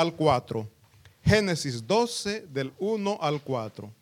[0.00, 0.68] al 4.
[1.24, 3.92] Génesis 12 del 1 al 4.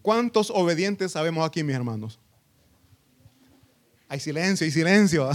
[0.00, 2.18] ¿Cuántos obedientes sabemos aquí, mis hermanos?
[4.08, 5.28] Hay silencio, hay silencio.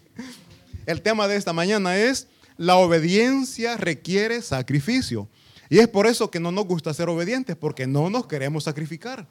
[0.86, 2.28] El tema de esta mañana es
[2.58, 5.28] la obediencia requiere sacrificio.
[5.68, 9.26] Y es por eso que no nos gusta ser obedientes, porque no nos queremos sacrificar.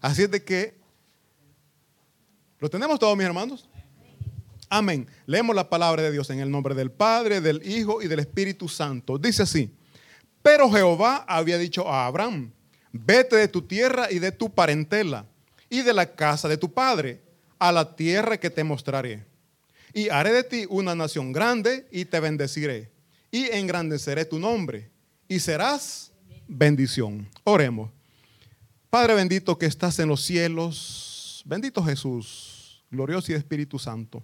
[0.00, 0.74] Así es de que,
[2.58, 3.68] ¿lo tenemos todos, mis hermanos?
[4.68, 5.06] Amén.
[5.26, 8.68] Leemos la palabra de Dios en el nombre del Padre, del Hijo y del Espíritu
[8.68, 9.18] Santo.
[9.18, 9.70] Dice así,
[10.42, 12.52] pero Jehová había dicho a Abraham,
[12.92, 15.26] vete de tu tierra y de tu parentela
[15.68, 17.20] y de la casa de tu padre
[17.58, 19.24] a la tierra que te mostraré.
[19.92, 22.90] Y haré de ti una nación grande y te bendeciré
[23.30, 24.90] y engrandeceré tu nombre
[25.28, 26.12] y serás
[26.46, 27.28] bendición.
[27.44, 27.90] Oremos.
[28.90, 34.22] Padre bendito que estás en los cielos, bendito Jesús, glorioso y Espíritu Santo.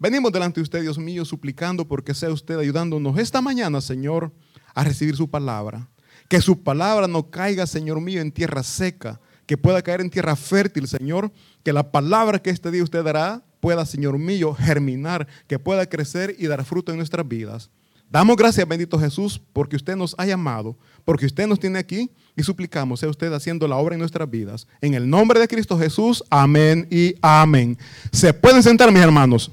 [0.00, 4.32] Venimos delante de usted, Dios mío, suplicando porque sea usted ayudándonos esta mañana, Señor,
[4.74, 5.90] a recibir su palabra.
[6.26, 10.36] Que su palabra no caiga, Señor mío, en tierra seca, que pueda caer en tierra
[10.36, 11.30] fértil, Señor.
[11.62, 16.34] Que la palabra que este día usted dará pueda, Señor mío, germinar, que pueda crecer
[16.38, 17.68] y dar fruto en nuestras vidas.
[18.08, 22.42] Damos gracias, bendito Jesús, porque usted nos ha llamado, porque usted nos tiene aquí y
[22.42, 24.66] suplicamos, sea usted haciendo la obra en nuestras vidas.
[24.80, 27.76] En el nombre de Cristo Jesús, amén y amén.
[28.10, 29.52] Se pueden sentar, mis hermanos.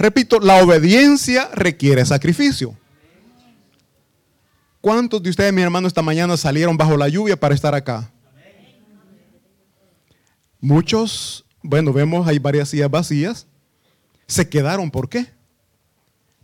[0.00, 2.76] Repito, la obediencia requiere sacrificio.
[4.80, 8.10] ¿Cuántos de ustedes, mis hermanos, esta mañana salieron bajo la lluvia para estar acá?
[10.60, 13.46] Muchos, bueno, vemos hay varias sillas vacías,
[14.26, 14.90] se quedaron.
[14.90, 15.26] ¿Por qué?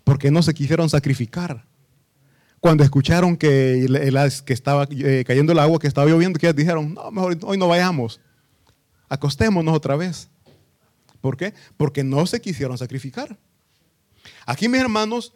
[0.06, 1.64] porque no se quisieron sacrificar.
[2.60, 3.88] Cuando escucharon que,
[4.44, 7.66] que estaba eh, cayendo el agua, que estaba lloviendo, que dijeron, no, mejor hoy no
[7.66, 8.20] vayamos,
[9.08, 10.28] acostémonos otra vez.
[11.20, 11.54] ¿Por qué?
[11.76, 13.36] Porque no se quisieron sacrificar.
[14.46, 15.34] Aquí, mis hermanos,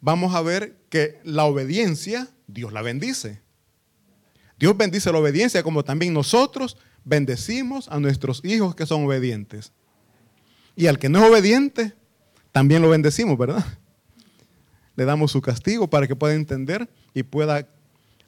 [0.00, 3.40] vamos a ver que la obediencia, Dios la bendice.
[4.58, 9.72] Dios bendice la obediencia como también nosotros bendecimos a nuestros hijos que son obedientes.
[10.74, 11.94] Y al que no es obediente,
[12.52, 13.64] también lo bendecimos, ¿verdad?
[14.96, 17.68] le damos su castigo para que pueda entender y pueda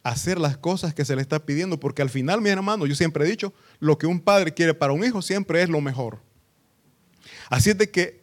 [0.03, 3.25] hacer las cosas que se le está pidiendo, porque al final, mi hermano, yo siempre
[3.25, 6.21] he dicho, lo que un padre quiere para un hijo siempre es lo mejor.
[7.51, 8.23] Así es de que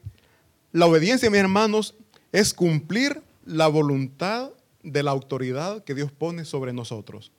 [0.75, 1.95] la obediencia, mis hermanos,
[2.33, 4.49] es cumplir la voluntad
[4.83, 7.31] de la autoridad que Dios pone sobre nosotros.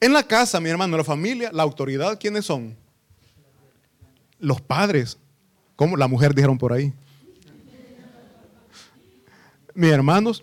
[0.00, 2.74] En la casa, mi hermano, en la familia, la autoridad, ¿quiénes son?
[4.40, 5.16] Los padres.
[5.76, 6.92] Como la mujer dijeron por ahí.
[9.74, 10.42] Mis hermanos,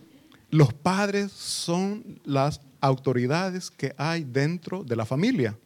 [0.50, 5.58] los padres son las autoridades que hay dentro de la familia.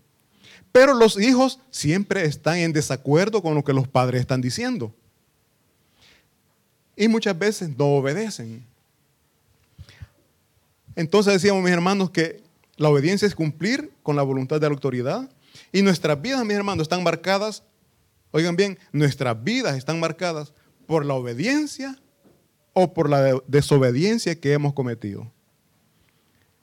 [0.72, 4.96] Pero los hijos siempre están en desacuerdo con lo que los padres están diciendo.
[7.00, 8.62] Y muchas veces no obedecen.
[10.98, 12.44] Entonces decíamos, mis hermanos, que
[12.76, 15.32] la obediencia es cumplir con la voluntad de la autoridad.
[15.72, 17.64] Y nuestras vidas, mis hermanos, están marcadas,
[18.32, 20.52] oigan bien, nuestras vidas están marcadas
[20.88, 21.98] por la obediencia
[22.74, 25.32] o por la desobediencia que hemos cometido.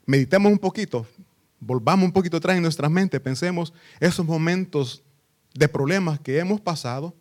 [0.04, 1.06] Meditemos un poquito,
[1.60, 5.02] volvamos un poquito atrás en nuestra mente, pensemos esos momentos
[5.54, 7.14] de problemas que hemos pasado.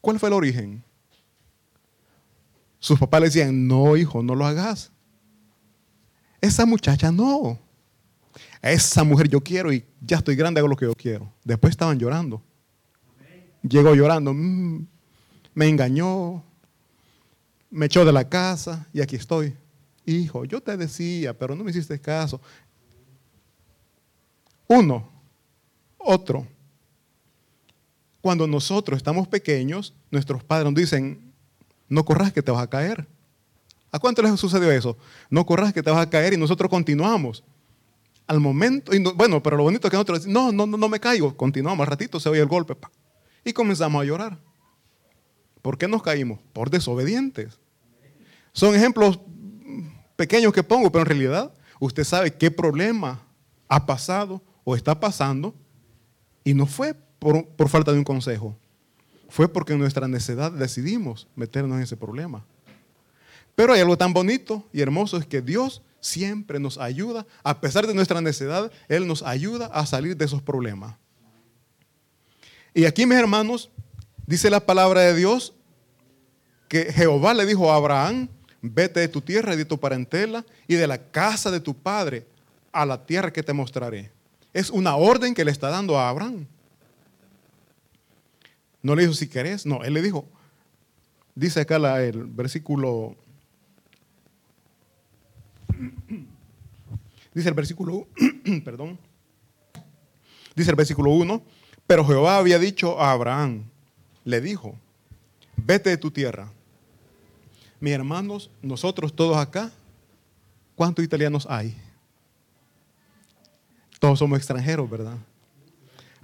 [0.00, 0.84] ¿Cuál fue el origen?
[2.84, 4.92] Sus papás le decían, no hijo, no lo hagas.
[6.38, 7.58] Esa muchacha no.
[8.60, 11.32] esa mujer yo quiero y ya estoy grande, hago lo que yo quiero.
[11.44, 12.42] Después estaban llorando.
[13.62, 14.86] Llegó llorando, mm,
[15.54, 16.44] me engañó,
[17.70, 19.56] me echó de la casa y aquí estoy.
[20.04, 22.38] Hijo, yo te decía, pero no me hiciste caso.
[24.68, 25.08] Uno,
[25.96, 26.46] otro.
[28.20, 31.23] Cuando nosotros estamos pequeños, nuestros padres nos dicen,
[31.94, 33.06] no corras que te vas a caer.
[33.90, 34.98] ¿A cuánto les sucedió eso?
[35.30, 37.44] No corras que te vas a caer y nosotros continuamos.
[38.26, 40.98] Al momento, y bueno, pero lo bonito es que nosotros decimos, no, no, no me
[40.98, 42.74] caigo, continuamos, al ratito se oye el golpe.
[43.44, 44.38] y comenzamos a llorar.
[45.62, 46.40] ¿Por qué nos caímos?
[46.52, 47.58] Por desobedientes.
[48.52, 49.20] Son ejemplos
[50.16, 53.20] pequeños que pongo, pero en realidad usted sabe qué problema
[53.68, 55.54] ha pasado o está pasando
[56.44, 58.56] y no fue por, falta de un consejo.
[59.28, 62.44] Fue porque en nuestra necedad decidimos meternos en ese problema.
[63.54, 67.86] Pero hay algo tan bonito y hermoso es que Dios siempre nos ayuda, a pesar
[67.86, 70.96] de nuestra necedad, Él nos ayuda a salir de esos problemas.
[72.74, 73.70] Y aquí, mis hermanos,
[74.26, 75.54] dice la palabra de Dios
[76.68, 78.28] que Jehová le dijo a Abraham,
[78.60, 82.26] vete de tu tierra y de tu parentela y de la casa de tu padre
[82.72, 84.10] a la tierra que te mostraré.
[84.52, 86.46] Es una orden que le está dando a Abraham.
[88.84, 90.28] No le dijo si querés, no, él le dijo,
[91.34, 93.16] Dice acá el versículo.
[97.34, 98.06] Dice el versículo,
[98.64, 98.98] perdón.
[100.54, 101.42] Dice el versículo 1,
[101.86, 103.64] pero Jehová había dicho a Abraham,
[104.22, 104.78] le dijo,
[105.56, 106.52] vete de tu tierra.
[107.80, 109.72] Mis hermanos, nosotros todos acá,
[110.76, 111.76] ¿cuántos italianos hay?
[113.98, 115.18] Todos somos extranjeros, ¿verdad?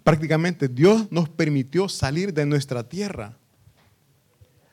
[0.02, 3.36] Prácticamente Dios nos permitió salir de nuestra tierra.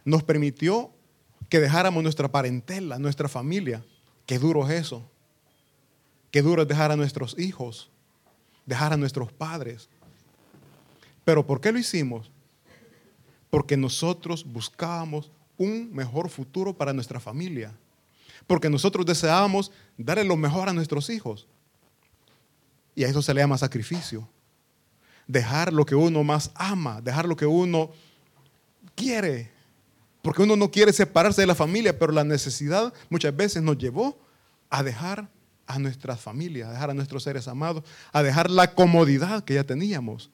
[0.05, 0.91] Nos permitió
[1.49, 3.83] que dejáramos nuestra parentela, nuestra familia.
[4.25, 5.09] Qué duro es eso.
[6.31, 7.89] Qué duro es dejar a nuestros hijos,
[8.65, 9.89] dejar a nuestros padres.
[11.25, 12.31] Pero ¿por qué lo hicimos?
[13.49, 17.73] Porque nosotros buscábamos un mejor futuro para nuestra familia.
[18.45, 21.47] Porque nosotros deseábamos darle lo mejor a nuestros hijos.
[22.95, 24.27] Y a eso se le llama sacrificio.
[25.27, 27.91] Dejar lo que uno más ama, dejar lo que uno
[28.95, 29.51] quiere.
[30.21, 34.17] Porque uno no quiere separarse de la familia, pero la necesidad muchas veces nos llevó
[34.69, 35.29] a dejar
[35.67, 39.63] a nuestras familias, a dejar a nuestros seres amados, a dejar la comodidad que ya
[39.63, 40.31] teníamos.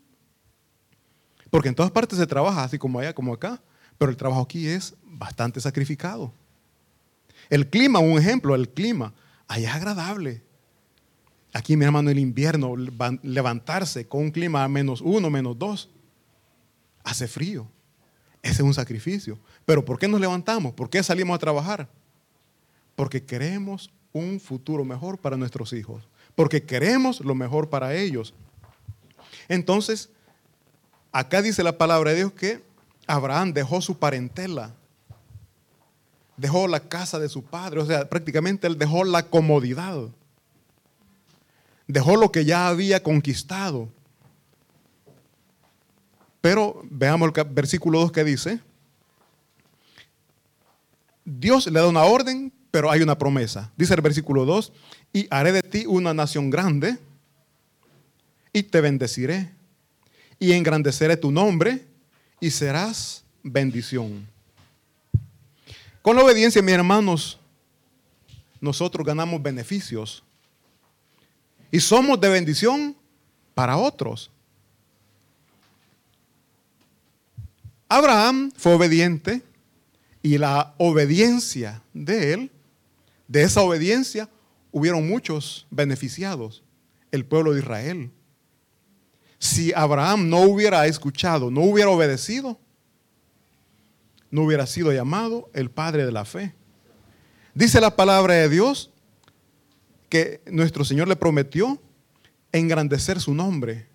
[1.50, 3.62] Porque en todas partes se trabaja, así como allá, como acá,
[3.98, 6.34] pero el trabajo aquí es bastante sacrificado.
[7.50, 9.14] El clima, un ejemplo, el clima,
[9.48, 10.44] allá es agradable.
[11.54, 12.76] Aquí, mi hermano, el invierno,
[13.22, 15.90] levantarse con un clima menos uno, menos dos,
[17.04, 17.68] hace frío.
[18.42, 19.38] Ese es un sacrificio.
[19.66, 20.74] Pero ¿por qué nos levantamos?
[20.74, 21.88] ¿Por qué salimos a trabajar?
[22.96, 28.34] Porque queremos un futuro mejor para nuestros hijos, porque queremos lo mejor para ellos.
[29.48, 30.10] Entonces,
[31.12, 32.64] acá dice la palabra de Dios que
[33.08, 34.74] Abraham dejó su parentela,
[36.38, 40.10] dejó la casa de su padre, o sea, prácticamente él dejó la comodidad,
[41.94, 43.90] dejó lo que ya había conquistado.
[46.42, 48.60] Pero veamos el versículo 2 que dice,
[51.24, 53.72] Dios le da una orden pero hay una promesa.
[53.78, 54.74] Dice el versículo 2,
[55.14, 56.98] y haré de ti una nación grande,
[58.52, 59.52] y te bendeciré,
[60.40, 61.86] y engrandeceré tu nombre,
[62.40, 64.28] y serás bendición.
[66.02, 67.40] Con la obediencia, mis hermanos,
[68.60, 70.24] nosotros ganamos beneficios.
[71.74, 72.96] Y somos de bendición
[73.56, 74.30] para otros.
[77.90, 79.42] Abraham fue obediente
[80.22, 82.52] y la obediencia de él
[83.28, 84.30] de esa obediencia
[84.72, 86.62] hubieron muchos beneficiados,
[87.12, 88.12] el pueblo de Israel.
[89.40, 92.60] Si Abraham no hubiera escuchado, no hubiera obedecido,
[94.30, 96.54] no hubiera sido llamado el padre de la fe.
[97.56, 98.93] Dice la palabra de Dios
[100.14, 101.82] que nuestro Señor le prometió
[102.52, 103.88] engrandecer su nombre.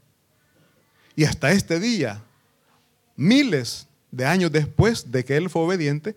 [1.14, 2.24] Y hasta este día,
[3.14, 6.16] miles de años después de que él fue obediente,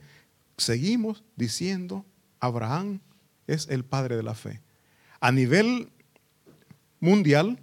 [0.57, 2.03] seguimos diciendo,
[2.39, 2.99] Abraham
[3.45, 4.59] es el padre de la fe.
[5.19, 5.89] A nivel
[6.99, 7.59] mundial,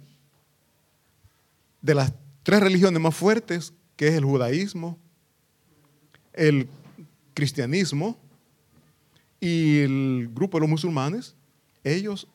[1.81, 2.13] de las
[2.43, 4.97] tres religiones más fuertes, que es el judaísmo,
[6.31, 6.69] el
[7.33, 8.17] cristianismo
[9.41, 11.35] y el grupo de los musulmanes,
[11.83, 12.27] ellos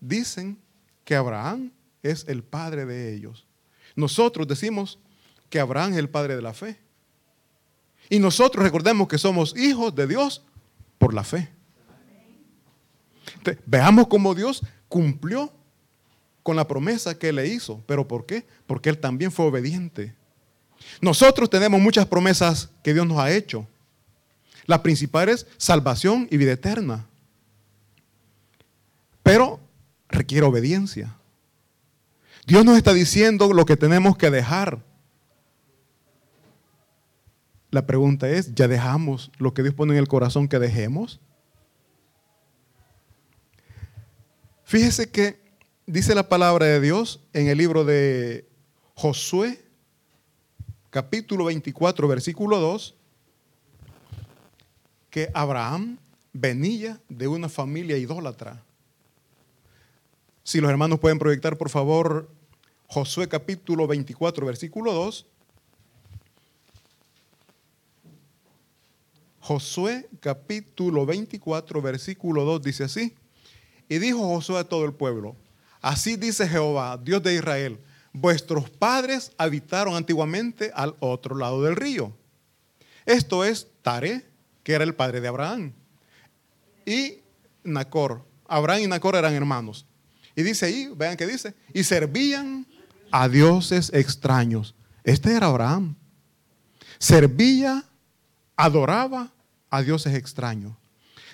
[0.00, 0.58] dicen
[1.04, 1.72] que Abraham
[2.02, 3.46] es el padre de ellos.
[3.96, 4.98] Nosotros decimos
[5.48, 6.78] que Abraham es el padre de la fe.
[8.08, 10.42] Y nosotros recordemos que somos hijos de Dios
[10.98, 11.48] por la fe.
[13.66, 15.52] Veamos cómo Dios cumplió
[16.42, 17.82] con la promesa que le hizo.
[17.86, 18.46] ¿Pero por qué?
[18.66, 20.14] Porque Él también fue obediente.
[21.00, 23.66] Nosotros tenemos muchas promesas que Dios nos ha hecho.
[24.66, 27.06] La principal es salvación y vida eterna.
[29.30, 29.60] Pero
[30.08, 31.16] requiere obediencia.
[32.48, 34.82] Dios nos está diciendo lo que tenemos que dejar.
[37.70, 41.20] La pregunta es, ¿ya dejamos lo que Dios pone en el corazón que dejemos?
[44.64, 45.40] Fíjese que
[45.86, 48.48] dice la palabra de Dios en el libro de
[48.94, 49.64] Josué,
[50.90, 52.96] capítulo 24, versículo 2,
[55.08, 55.98] que Abraham
[56.32, 58.64] venía de una familia idólatra.
[60.50, 62.28] Si los hermanos pueden proyectar, por favor,
[62.88, 65.26] Josué capítulo 24, versículo 2.
[69.38, 73.14] Josué capítulo 24, versículo 2 dice así.
[73.88, 75.36] Y dijo Josué a todo el pueblo,
[75.80, 77.78] así dice Jehová, Dios de Israel,
[78.12, 82.12] vuestros padres habitaron antiguamente al otro lado del río.
[83.06, 84.26] Esto es Tare,
[84.64, 85.72] que era el padre de Abraham,
[86.84, 87.20] y
[87.62, 88.26] Nacor.
[88.48, 89.86] Abraham y Nacor eran hermanos.
[90.36, 92.66] Y dice ahí, vean que dice, y servían
[93.10, 94.74] a dioses extraños.
[95.04, 95.96] Este era Abraham.
[96.98, 97.84] Servía
[98.56, 99.32] adoraba
[99.70, 100.74] a dioses extraños.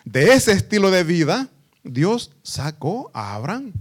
[0.05, 1.49] De ese estilo de vida,
[1.83, 3.73] Dios sacó a Abraham.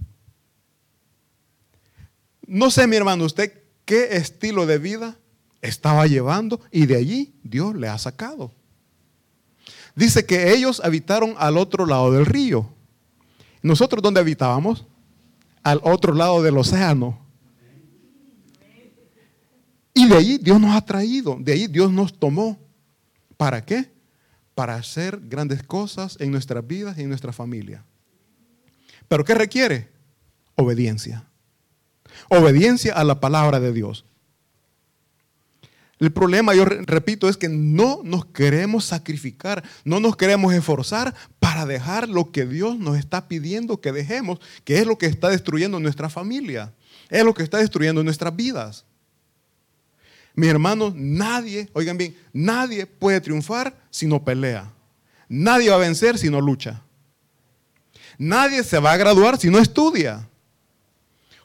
[2.47, 3.53] No sé, mi hermano, usted
[3.85, 5.17] qué estilo de vida
[5.61, 8.51] estaba llevando y de allí Dios le ha sacado.
[9.95, 12.71] Dice que ellos habitaron al otro lado del río.
[13.61, 14.85] ¿Nosotros dónde habitábamos?
[15.65, 17.25] Al otro lado del océano.
[19.95, 22.59] Y de ahí Dios nos ha traído, de ahí Dios nos tomó.
[23.35, 23.91] ¿Para qué?
[24.53, 27.83] Para hacer grandes cosas en nuestras vidas y en nuestra familia.
[29.07, 29.89] ¿Pero qué requiere?
[30.53, 31.25] Obediencia.
[32.29, 34.05] Obediencia a la palabra de Dios.
[35.99, 41.65] El problema, yo repito, es que no nos queremos sacrificar, no nos queremos esforzar para
[41.65, 45.79] dejar lo que Dios nos está pidiendo que dejemos, que es lo que está destruyendo
[45.79, 46.73] nuestra familia,
[47.09, 48.85] es lo que está destruyendo nuestras vidas.
[50.33, 54.69] Mis hermanos, nadie, oigan bien, nadie puede triunfar si no pelea.
[55.29, 56.81] Nadie va a vencer si no lucha.
[58.17, 60.27] Nadie se va a graduar si no estudia.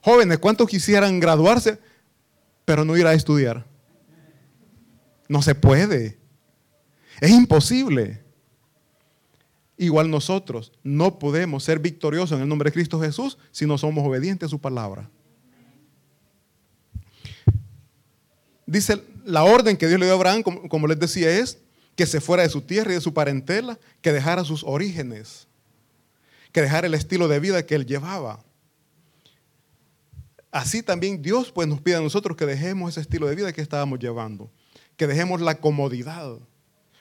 [0.02, 1.78] Jóvenes, ¿cuántos quisieran graduarse
[2.64, 3.69] pero no ir a estudiar?
[5.30, 6.18] No se puede.
[7.20, 8.20] Es imposible.
[9.76, 14.04] Igual nosotros no podemos ser victoriosos en el nombre de Cristo Jesús si no somos
[14.04, 15.08] obedientes a su palabra.
[18.66, 21.60] Dice la orden que Dios le dio a Abraham, como, les decía, es
[21.94, 25.46] que se fuera de su tierra y de su parentela, que dejara sus orígenes,
[26.50, 28.42] que dejara el estilo de vida que él llevaba.
[30.50, 33.60] Así también Dios pues nos pide a nosotros que dejemos ese estilo de vida que
[33.60, 34.50] estábamos llevando,
[35.00, 36.36] que dejemos la comodidad.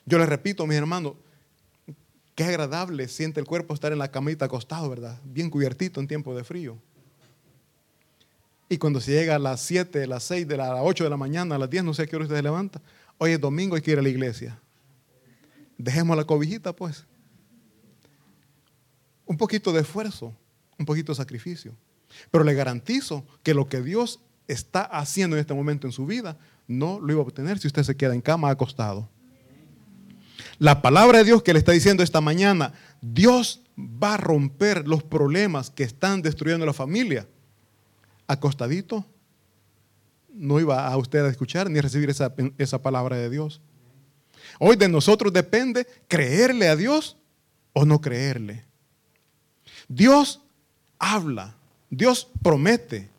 [0.05, 1.15] Yo les repito, mis hermanos,
[2.33, 5.19] qué agradable siente el cuerpo estar en la camita acostado, ¿verdad?
[5.25, 6.77] Bien cubiertito en tiempo de frío.
[8.69, 11.17] Y cuando se llega a las 7, a las 6, de las 8 de la
[11.17, 12.81] mañana, a las 10, no sé a qué hora usted se levanta.
[13.17, 14.57] Hoy es domingo, hay que ir a la iglesia.
[15.77, 17.05] Dejemos la cobijita, pues.
[19.25, 20.33] Un poquito de esfuerzo,
[20.77, 21.73] un poquito de sacrificio.
[22.31, 26.37] Pero le garantizo que lo que Dios está haciendo en este momento en su vida,
[26.69, 29.09] no lo iba a obtener si usted se queda en cama acostado.
[30.59, 35.03] La palabra de Dios que le está diciendo esta mañana, Dios va a romper los
[35.03, 37.27] problemas que están destruyendo la familia
[38.27, 39.03] acostadito,
[40.31, 43.59] no iba a usted a escuchar ni a recibir esa, esa palabra de Dios.
[44.59, 47.17] Hoy de nosotros depende creerle a Dios
[47.73, 48.65] o no creerle.
[49.87, 50.41] Dios
[50.99, 51.55] habla,
[51.89, 53.09] Dios promete,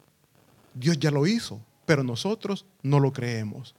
[0.73, 3.75] Dios ya lo hizo, pero nosotros no lo creemos.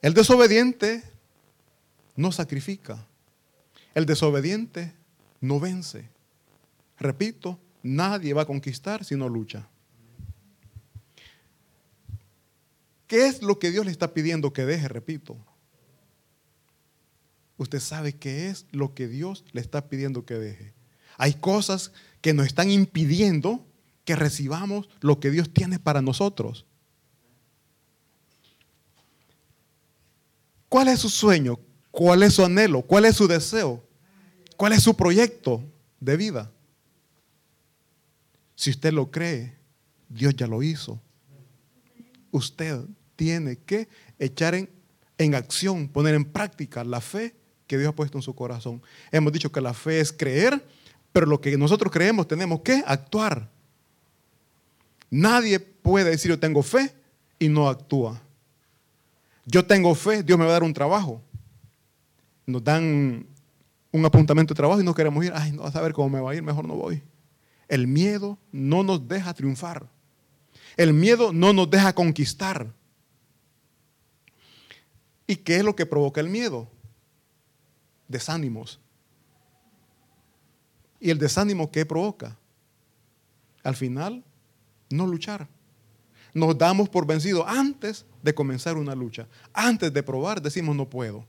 [0.00, 1.02] El desobediente
[2.14, 3.04] no sacrifica,
[3.92, 4.94] el desobediente
[5.40, 6.08] no vence.
[7.00, 9.68] Repito, Nadie va a conquistar si no lucha.
[13.08, 14.86] ¿Qué es lo que Dios le está pidiendo que deje?
[14.86, 15.36] Repito.
[17.56, 20.74] Usted sabe qué es lo que Dios le está pidiendo que deje.
[21.16, 23.66] Hay cosas que nos están impidiendo
[24.06, 26.64] que recibamos lo que Dios tiene para nosotros.
[30.70, 31.58] ¿Cuál es su sueño?
[31.90, 32.82] ¿Cuál es su anhelo?
[32.82, 33.84] ¿Cuál es su deseo?
[34.56, 35.62] ¿Cuál es su proyecto
[35.98, 36.52] de vida?
[38.54, 39.56] Si usted lo cree,
[40.08, 41.00] Dios ya lo hizo.
[42.30, 42.84] Usted
[43.16, 47.34] tiene que echar en, acción, poner en práctica la fe
[47.66, 48.82] que Dios ha puesto en su corazón.
[49.10, 50.64] Hemos dicho que la fe es creer,
[51.12, 53.55] pero lo que nosotros creemos tenemos que actuar.
[55.16, 56.94] Nadie puede decir yo tengo fe
[57.38, 58.20] y no actúa.
[59.46, 61.22] Yo tengo fe, Dios me va a dar un trabajo.
[62.44, 63.26] Nos dan
[63.90, 65.32] un apuntamiento de trabajo y no queremos ir.
[65.34, 67.02] Ay, no, a saber cómo me va a ir, mejor no voy.
[67.66, 69.88] El miedo no nos deja triunfar.
[70.76, 72.70] El miedo no nos deja conquistar.
[75.26, 76.68] ¿Y qué es lo que provoca el miedo?
[78.06, 78.78] Desánimos.
[81.00, 82.36] ¿Y el desánimo qué provoca?
[83.62, 84.22] Al final,
[84.90, 85.48] no luchar.
[86.34, 89.26] Nos damos por vencidos antes de comenzar una lucha.
[89.52, 91.26] Antes de probar, decimos no puedo.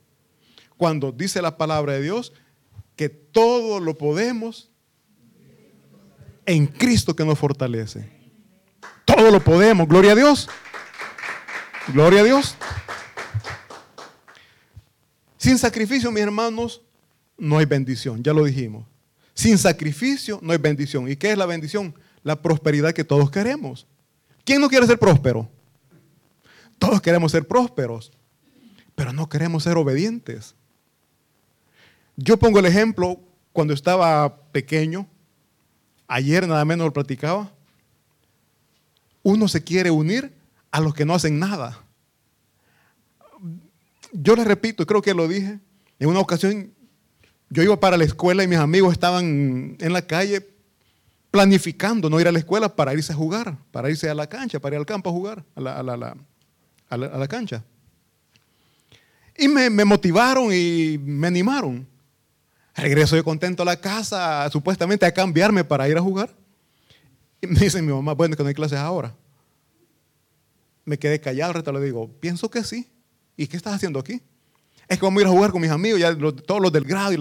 [0.76, 2.34] Cuando dice la palabra de Dios
[2.96, 4.70] que todo lo podemos
[6.46, 8.10] en Cristo que nos fortalece.
[9.06, 10.50] Todo lo podemos, gloria a Dios.
[11.94, 12.56] Gloria a Dios.
[15.38, 16.82] Sin sacrificio, mis hermanos,
[17.38, 18.86] no hay bendición, ya lo dijimos.
[19.34, 21.10] Sin sacrificio no hay bendición.
[21.10, 21.94] ¿Y qué es la bendición?
[22.28, 23.88] La prosperidad que todos queremos.
[24.44, 25.50] ¿Quién no quiere ser próspero?
[26.78, 28.12] Todos queremos ser prósperos,
[28.96, 30.54] pero no queremos ser obedientes.
[32.18, 33.18] Yo pongo el ejemplo
[33.54, 35.08] cuando estaba pequeño,
[36.06, 37.50] ayer nada menos lo platicaba,
[39.24, 40.34] uno se quiere unir
[40.70, 41.82] a los que no hacen nada.
[44.12, 45.62] yo les repito, creo que lo dije,
[45.98, 46.74] en una ocasión
[47.50, 50.57] yo iba para la escuela y mis amigos estaban en la calle
[51.32, 54.60] planificando no ir a la escuela para irse a jugar, para irse a la cancha,
[54.60, 56.16] para ir al campo a jugar, a la,
[56.90, 57.64] a la, cancha.
[59.38, 61.88] Y me, me, motivaron y me animaron.
[62.76, 66.34] Regreso yo contento a la casa, supuestamente a cambiarme para ir a jugar.
[67.42, 69.14] Y me dice mi mamá, bueno, que no hay clases ahora.
[70.86, 72.88] Me quedé callado, ahorita le digo, pienso que sí.
[73.36, 74.22] ¿Y qué estás haciendo aquí?
[74.88, 77.12] Es que a ir a jugar con mis amigos, ya todos los del grado.
[77.12, 77.18] Y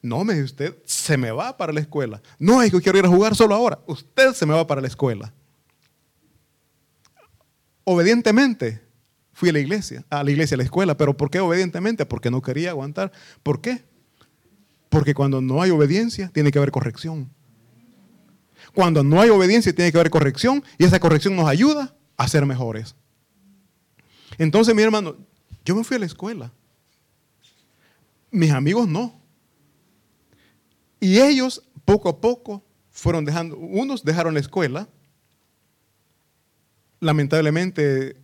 [0.00, 2.22] No, me dice usted, se me va para la escuela.
[2.38, 3.80] No, es que quiero ir a jugar solo ahora.
[3.86, 5.32] Usted se me va para la escuela.
[7.84, 8.82] Obedientemente
[9.32, 10.96] fui a la iglesia, a la iglesia, a la escuela.
[10.96, 12.06] ¿Pero por qué obedientemente?
[12.06, 13.12] Porque no quería aguantar.
[13.42, 13.84] ¿Por qué?
[14.88, 17.30] Porque cuando no hay obediencia, tiene que haber corrección.
[18.74, 20.62] Cuando no hay obediencia, tiene que haber corrección.
[20.78, 22.94] Y esa corrección nos ayuda a ser mejores.
[24.38, 25.16] Entonces, mi hermano,
[25.64, 26.52] yo me fui a la escuela.
[28.30, 29.17] Mis amigos no.
[31.00, 34.88] Y ellos poco a poco fueron dejando, unos dejaron la escuela,
[37.00, 38.16] lamentablemente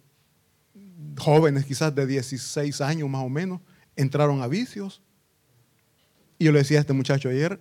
[1.19, 3.61] jóvenes quizás de 16 años más o menos,
[3.97, 5.01] entraron a vicios.
[6.39, 7.61] Y yo le decía a este muchacho ayer,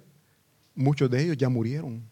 [0.73, 2.03] muchos de ellos ya murieron.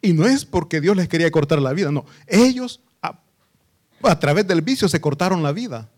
[0.00, 2.06] Y no es porque Dios les quería cortar la vida, no.
[2.26, 3.20] Ellos a,
[4.02, 5.90] a través del vicio se cortaron la vida.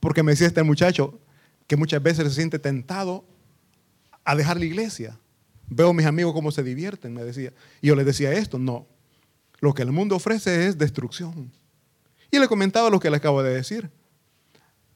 [0.00, 1.19] Porque me decía este muchacho
[1.70, 3.24] que muchas veces se siente tentado
[4.24, 5.16] a dejar la iglesia.
[5.68, 7.52] Veo a mis amigos cómo se divierten, me decía.
[7.80, 8.88] Y yo les decía esto, no.
[9.60, 11.52] Lo que el mundo ofrece es destrucción.
[12.28, 13.88] Y le comentaba lo que le acabo de decir.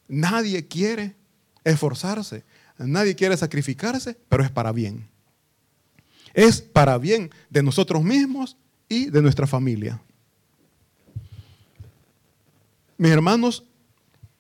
[0.09, 1.15] Nadie quiere
[1.63, 2.43] esforzarse,
[2.77, 5.09] nadie quiere sacrificarse, pero es para bien.
[6.33, 8.57] Es para bien de nosotros mismos
[8.89, 10.03] y de nuestra familia.
[12.99, 13.63] Mis hermanos,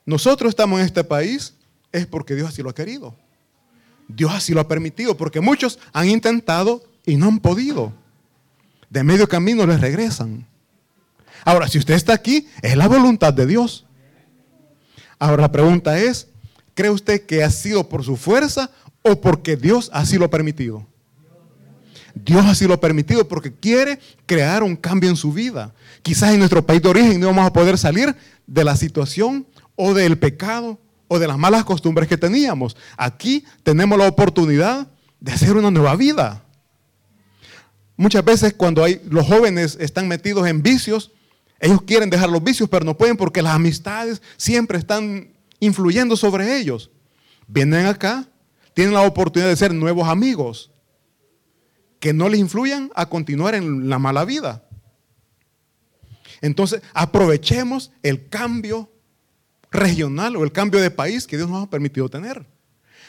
[0.04, 1.53] nosotros estamos en este país
[1.94, 3.14] es porque Dios así lo ha querido.
[4.08, 7.92] Dios así lo ha permitido, porque muchos han intentado y no han podido.
[8.90, 10.46] De medio camino les regresan.
[11.44, 13.86] Ahora, si usted está aquí, es la voluntad de Dios.
[15.20, 16.26] Ahora la pregunta es,
[16.74, 18.70] ¿cree usted que ha sido por su fuerza
[19.02, 20.84] o porque Dios así lo ha permitido?
[22.14, 25.72] Dios así lo ha permitido porque quiere crear un cambio en su vida.
[26.02, 28.14] Quizás en nuestro país de origen no vamos a poder salir
[28.46, 30.78] de la situación o del pecado
[31.08, 32.76] o de las malas costumbres que teníamos.
[32.96, 34.88] Aquí tenemos la oportunidad
[35.20, 36.42] de hacer una nueva vida.
[37.96, 41.12] Muchas veces cuando los jóvenes están metidos en vicios,
[41.60, 46.58] ellos quieren dejar los vicios, pero no pueden porque las amistades siempre están influyendo sobre
[46.58, 46.90] ellos.
[47.46, 48.28] Vienen acá,
[48.74, 50.70] tienen la oportunidad de ser nuevos amigos
[52.00, 54.68] que no les influyan a continuar en la mala vida.
[56.42, 58.90] Entonces, aprovechemos el cambio
[59.74, 62.46] regional o el cambio de país que Dios nos ha permitido tener.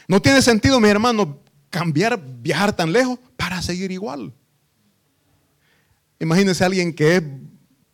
[0.07, 4.33] No tiene sentido, mi hermano, cambiar, viajar tan lejos para seguir igual.
[6.19, 7.23] Imagínense alguien que es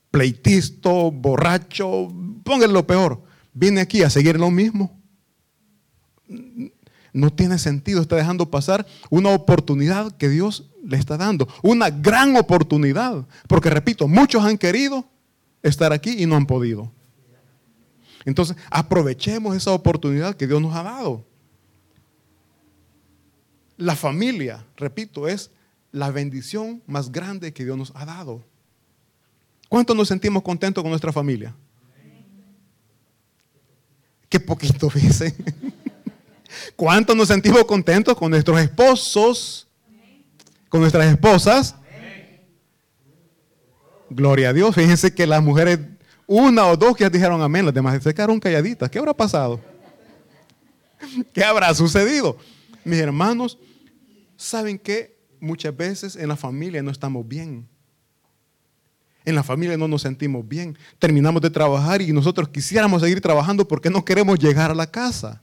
[0.09, 3.21] pleitisto, borracho, pónganle lo peor.
[3.53, 4.97] Viene aquí a seguir lo mismo.
[7.13, 11.47] No tiene sentido, está dejando pasar una oportunidad que Dios le está dando.
[11.61, 13.25] Una gran oportunidad.
[13.47, 15.05] Porque repito, muchos han querido
[15.61, 16.91] estar aquí y no han podido.
[18.25, 21.25] Entonces, aprovechemos esa oportunidad que Dios nos ha dado.
[23.77, 25.51] La familia, repito, es
[25.91, 28.43] la bendición más grande que Dios nos ha dado.
[29.69, 31.55] ¿Cuánto nos sentimos contentos con nuestra familia?
[34.29, 35.35] Qué poquito, fíjense.
[36.75, 39.67] ¿Cuánto nos sentimos contentos con nuestros esposos?
[40.69, 41.75] Con nuestras esposas.
[44.09, 44.75] Gloria a Dios.
[44.75, 45.79] Fíjense que las mujeres
[46.31, 48.89] una o dos que dijeron amén, las demás se quedaron calladitas.
[48.89, 49.59] ¿Qué habrá pasado?
[51.33, 52.37] ¿Qué habrá sucedido?
[52.83, 53.57] Mis hermanos,
[54.37, 57.67] ¿saben que Muchas veces en la familia no estamos bien.
[59.25, 60.77] En la familia no nos sentimos bien.
[60.99, 65.41] Terminamos de trabajar y nosotros quisiéramos seguir trabajando porque no queremos llegar a la casa.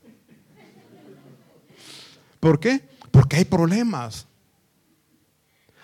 [2.39, 2.81] ¿Por qué?
[3.11, 4.29] Porque hay problemas.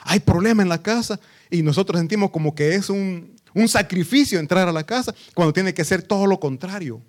[0.03, 1.19] Hay problemas en la casa
[1.51, 5.73] y nosotros sentimos como que es un, un sacrificio entrar a la casa cuando tiene
[5.73, 7.01] que ser todo lo contrario.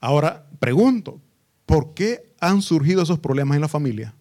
[0.00, 1.20] Ahora, pregunto,
[1.66, 4.14] ¿por qué han surgido esos problemas en la familia?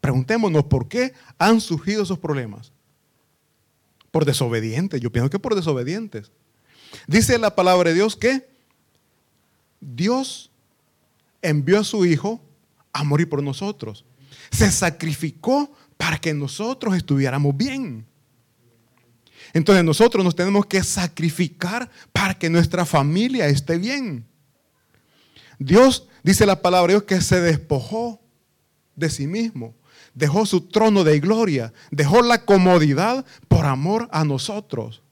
[0.00, 2.72] Preguntémonos, ¿por qué han surgido esos problemas?
[4.10, 6.30] Por desobedientes, yo pienso que por desobedientes.
[7.06, 8.48] Dice la palabra de Dios que
[9.80, 10.50] Dios
[11.42, 12.40] envió a su Hijo
[12.92, 14.04] a morir por nosotros.
[14.50, 18.06] Se sacrificó para que nosotros estuviéramos bien.
[19.52, 24.26] Entonces nosotros nos tenemos que sacrificar para que nuestra familia esté bien.
[25.58, 28.20] Dios, dice la palabra de Dios, que se despojó
[28.94, 29.74] de sí mismo,
[30.14, 35.02] dejó su trono de gloria, dejó la comodidad por amor a nosotros.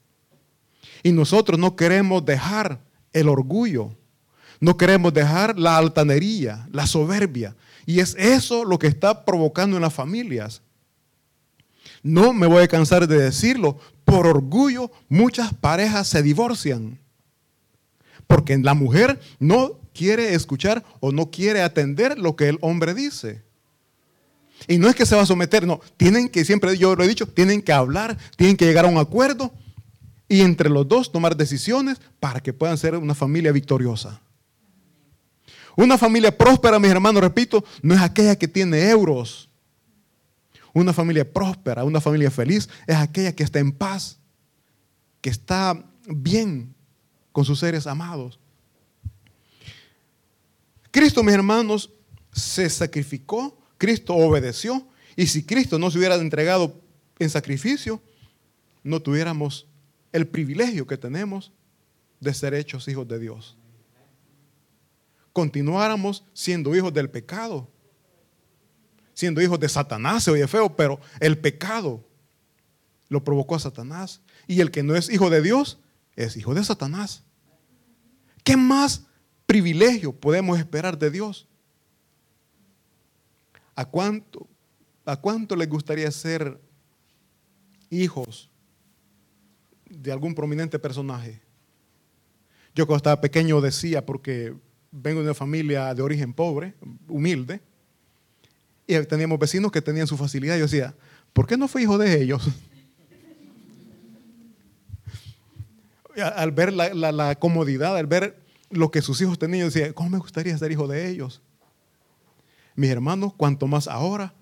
[1.03, 2.81] Y nosotros no queremos dejar
[3.13, 3.95] el orgullo,
[4.59, 7.55] no queremos dejar la altanería, la soberbia.
[7.85, 10.61] Y es eso lo que está provocando en las familias.
[12.07, 16.99] No me voy a cansar de decirlo, por orgullo muchas parejas se divorcian.
[18.27, 23.43] Porque la mujer no quiere escuchar o no quiere atender lo que el hombre dice.
[24.69, 27.09] Y no es que se va a someter, no, tienen que, siempre yo lo he
[27.09, 29.51] dicho, tienen que hablar, tienen que llegar a un acuerdo
[30.29, 34.21] y entre los dos tomar decisiones para que puedan ser una familia victoriosa.
[35.75, 39.46] Una familia próspera, mis hermanos, repito, no es aquella que tiene euros.
[40.77, 44.19] Una familia próspera, una familia feliz, es aquella que está en paz,
[45.21, 46.75] que está bien
[47.31, 48.39] con sus seres amados.
[50.91, 51.89] Cristo, mis hermanos,
[52.31, 56.79] se sacrificó, Cristo obedeció, y si Cristo no se hubiera entregado
[57.17, 57.99] en sacrificio,
[58.83, 59.65] no tuviéramos
[60.11, 61.51] el privilegio que tenemos
[62.19, 63.57] de ser hechos hijos de Dios.
[65.33, 67.67] Continuáramos siendo hijos del pecado,
[69.17, 72.07] siendo hijos de Satanás, se oye feo, pero el pecado
[73.09, 74.21] lo provocó a Satanás.
[74.45, 75.79] Y el que no es hijo de Dios
[76.15, 77.23] es hijo de Satanás.
[78.43, 79.07] ¿Qué más
[79.47, 81.47] privilegio podemos esperar de Dios?
[83.73, 84.47] ¿A cuánto,
[85.03, 86.61] a cuánto les gustaría ser
[87.89, 88.51] hijos
[89.89, 91.41] de algún prominente personaje?
[92.75, 94.53] Yo cuando estaba pequeño decía, porque
[94.91, 96.75] vengo de una familia de origen pobre,
[97.07, 97.61] humilde,
[98.87, 100.55] y teníamos vecinos que tenían su facilidad.
[100.55, 100.95] Yo decía,
[101.33, 102.47] ¿por qué no fui hijo de ellos?
[106.35, 110.09] al ver la, la, comodidad, al ver lo que sus hijos tenían, yo decía, ¿cómo
[110.09, 111.41] me gustaría ser hijo de ellos?
[112.75, 114.33] Mis hermanos, cuanto más ahora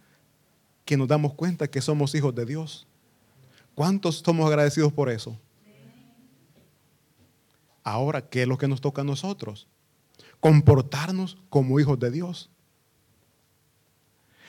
[0.86, 2.88] que nos damos cuenta que somos hijos de Dios.
[3.74, 5.38] ¿Cuántos somos agradecidos por eso?
[7.84, 9.68] Ahora, ¿qué es lo que nos toca a nosotros?
[10.40, 12.50] Comportarnos como hijos de Dios.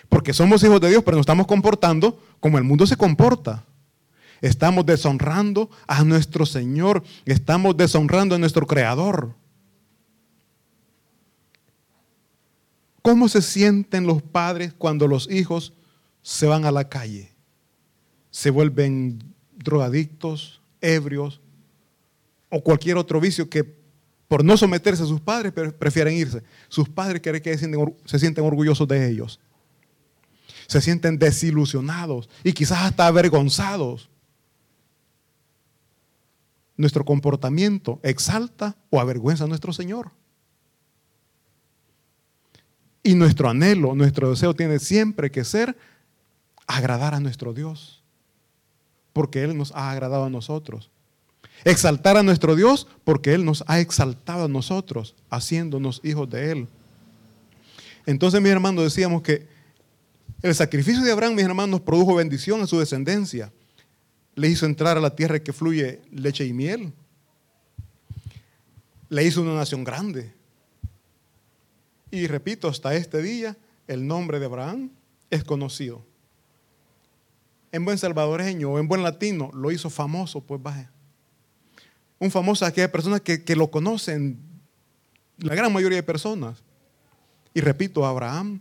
[0.09, 3.65] Porque somos hijos de Dios, pero nos estamos comportando como el mundo se comporta.
[4.41, 9.35] Estamos deshonrando a nuestro Señor, estamos deshonrando a nuestro Creador.
[13.03, 15.73] ¿Cómo se sienten los padres cuando los hijos
[16.23, 17.33] se van a la calle?
[18.31, 19.23] Se vuelven
[19.55, 21.41] drogadictos, ebrios
[22.51, 23.65] o cualquier otro vicio que
[24.29, 26.43] por no someterse a sus padres prefieren irse.
[26.69, 29.41] Sus padres quieren que se sienten orgullosos de ellos.
[30.67, 34.09] Se sienten desilusionados y quizás hasta avergonzados.
[36.77, 40.11] Nuestro comportamiento exalta o avergüenza a nuestro Señor.
[43.03, 45.77] Y nuestro anhelo, nuestro deseo tiene siempre que ser
[46.67, 48.03] agradar a nuestro Dios.
[49.13, 50.91] Porque Él nos ha agradado a nosotros.
[51.65, 56.69] Exaltar a nuestro Dios porque Él nos ha exaltado a nosotros, haciéndonos hijos de Él.
[58.05, 59.49] Entonces, mis hermanos, decíamos que
[60.47, 63.53] el sacrificio de Abraham, mis hermanos, produjo bendición a su descendencia.
[64.37, 66.93] Le hizo entrar a la tierra que fluye leche y miel.
[69.09, 70.33] Le hizo una nación grande.
[72.13, 73.57] Y repito, hasta este día
[73.89, 74.91] el nombre de Abraham
[75.31, 76.05] es conocido.
[77.73, 80.93] En buen salvadoreño o en buen latino lo hizo famoso, pues vaya.
[82.21, 84.39] Un famoso a aquellas personas que, que lo conocen,
[85.39, 86.63] la gran mayoría de personas.
[87.53, 88.61] Y repito, Abraham,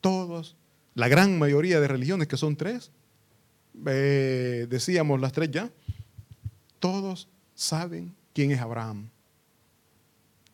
[0.00, 0.56] todos,
[0.96, 2.90] la gran mayoría de religiones, que son tres,
[3.86, 5.70] eh, decíamos las tres ya,
[6.80, 9.10] todos saben quién es Abraham.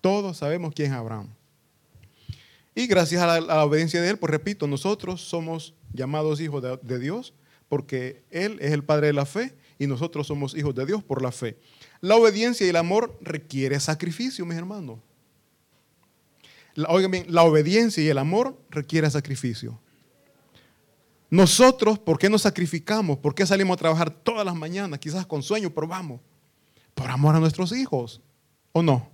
[0.01, 1.29] Todos sabemos quién es Abraham.
[2.75, 7.35] Y gracias a la, obediencia de Él, pues repito, nosotros somos llamados hijos de, Dios
[7.69, 11.23] porque Él es el Padre de la fe y nosotros somos hijos de Dios por
[11.23, 11.57] la fe.
[12.01, 14.99] La obediencia y el amor requiere sacrificio, mis hermanos.
[16.89, 19.79] oigan bien, la obediencia y el amor requiere sacrificio.
[21.33, 23.17] Nosotros, ¿por qué nos sacrificamos?
[23.17, 24.99] ¿Por qué salimos a trabajar todas las mañanas?
[24.99, 26.21] Quizás con sueño, pero vamos.
[26.95, 28.21] Por amor a nuestros hijos,
[28.71, 29.09] ¿o no?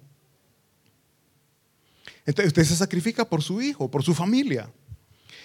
[2.26, 4.68] Entonces usted se sacrifica por su hijo, por su familia.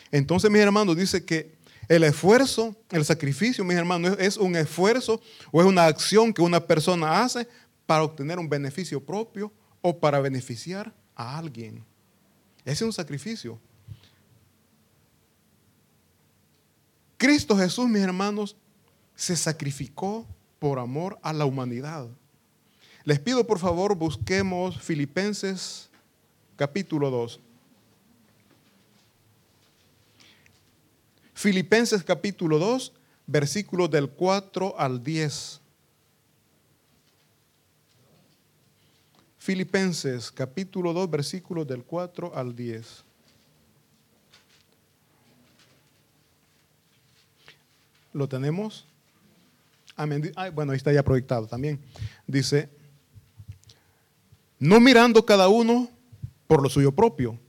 [0.09, 1.53] Entonces, mis hermanos, dice que
[1.87, 6.59] el esfuerzo, el sacrificio, mis hermanos, es un esfuerzo o es una acción que una
[6.59, 7.47] persona hace
[7.85, 11.85] para obtener un beneficio propio o para beneficiar a alguien.
[12.65, 13.59] Ese es un sacrificio.
[17.23, 18.57] Cristo Jesús, mis hermanos,
[19.15, 20.27] se sacrificó
[20.59, 22.09] por amor a la humanidad.
[23.05, 25.89] Les pido por favor busquemos Filipenses
[26.57, 27.39] capítulo 2.
[31.33, 32.91] Filipenses capítulo 2,
[33.25, 35.61] versículos del 4 al 10.
[39.37, 43.05] Filipenses capítulo 2, versículos del 4 al 10.
[48.13, 48.87] ¿Lo tenemos?
[49.95, 50.31] Amén.
[50.53, 51.79] bueno, ahí está ya proyectado también.
[52.25, 52.69] Dice,
[54.59, 55.89] no mirando cada uno
[56.47, 57.39] por lo suyo propio,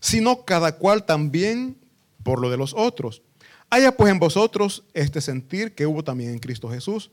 [0.00, 1.76] sino cada cual también
[2.22, 3.22] por lo de los otros.
[3.70, 7.10] Haya pues en vosotros este sentir que hubo también en Cristo Jesús,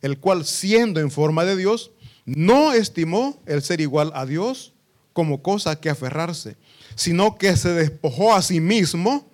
[0.00, 1.92] el cual siendo en forma de Dios,
[2.24, 4.72] no estimó el ser igual a Dios
[5.12, 6.56] como cosa que aferrarse,
[6.94, 9.28] sino que se despojó a sí mismo,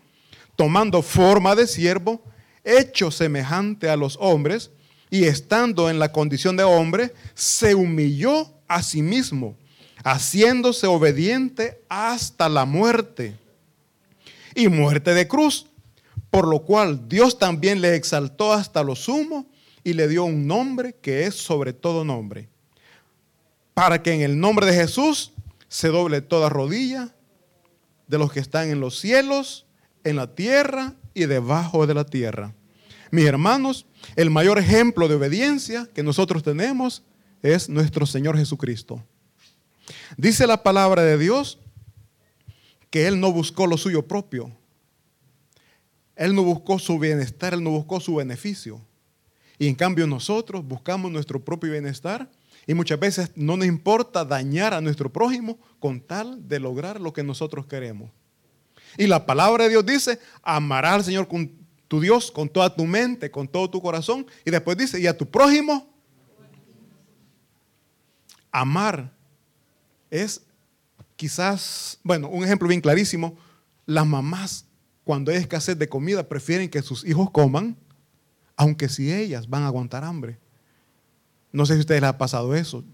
[0.57, 2.23] tomando forma de siervo,
[2.67, 4.71] hecho semejante a los hombres,
[5.09, 9.57] y estando en la condición de hombre, se humilló a sí mismo,
[10.05, 13.37] haciéndose obediente hasta la muerte,
[14.55, 15.67] y muerte de cruz
[16.37, 19.47] por lo cual Dios también le exaltó hasta lo sumo
[19.83, 22.51] y le dio un nombre que es sobre todo nombre,
[23.73, 25.33] para que en el nombre de Jesús
[25.69, 27.15] se doble toda rodilla
[28.07, 29.65] de los que están en los cielos,
[30.05, 32.55] en la tierra y debajo de la tierra.
[33.11, 37.03] Mis hermanos, el mayor ejemplo de obediencia que nosotros tenemos
[37.43, 39.03] es nuestro Señor Jesucristo.
[40.17, 41.59] Dice la palabra de Dios
[42.91, 44.53] que Él no buscó lo suyo propio,
[46.17, 48.81] él no buscó su bienestar, Él no buscó su beneficio.
[49.59, 52.31] Y en cambio nosotros buscamos nuestro propio bienestar
[52.67, 57.13] y muchas veces no nos importa dañar a nuestro prójimo con tal de lograr lo
[57.13, 58.11] que nosotros queremos.
[58.97, 61.51] Y la palabra de Dios dice, amarás al Señor con
[61.89, 64.27] tu Dios, con toda tu mente, con todo tu corazón.
[64.45, 65.93] Y después dice, y a tu prójimo,
[68.51, 69.13] amar
[70.11, 70.43] es
[71.17, 73.37] quizás, bueno, un ejemplo bien clarísimo,
[73.87, 74.67] las mamás
[75.05, 77.77] cuando hay escasez de comida, prefieren que sus hijos coman,
[78.57, 80.39] aunque si ellas van a aguantar hambre.
[81.53, 82.85] No sé si a ustedes les ha pasado eso.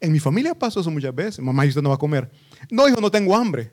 [0.00, 1.38] En mi familia pasó eso muchas veces.
[1.38, 2.30] Mamá, ¿y usted no va a comer?
[2.70, 3.70] No, hijo, no tengo hambre.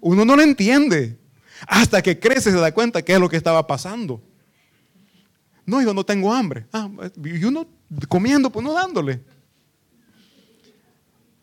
[0.00, 1.18] Uno no lo entiende.
[1.66, 4.22] Hasta que crece se da cuenta qué es lo que estaba pasando.
[5.66, 6.66] No, hijo, no tengo hambre.
[6.72, 6.88] Ah,
[7.24, 7.66] y uno
[8.08, 9.22] comiendo, pues no dándole.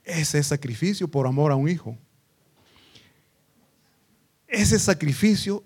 [0.03, 1.97] Ese es sacrificio por amor a un hijo
[4.55, 5.63] ese sacrificio,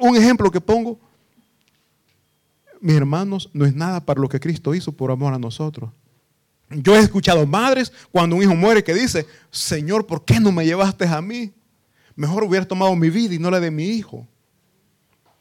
[0.00, 0.98] un ejemplo que pongo,
[2.80, 5.90] mis hermanos, no es nada para lo que Cristo hizo por amor a nosotros.
[6.70, 10.64] Yo he escuchado madres cuando un hijo muere que dice, Señor, ¿por qué no me
[10.64, 11.52] llevaste a mí?
[12.16, 14.26] Mejor hubiera tomado mi vida y no la de mi hijo.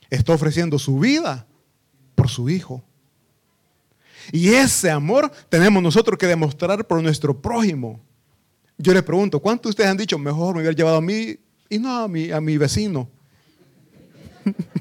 [0.09, 1.47] Está ofreciendo su vida
[2.13, 2.83] por su hijo.
[4.31, 7.99] Y ese amor tenemos nosotros que demostrar por nuestro prójimo.
[8.77, 11.37] Yo les pregunto, ¿cuántos de ustedes han dicho, mejor me hubiera llevado a mí
[11.69, 13.07] y no a mi, a mi vecino.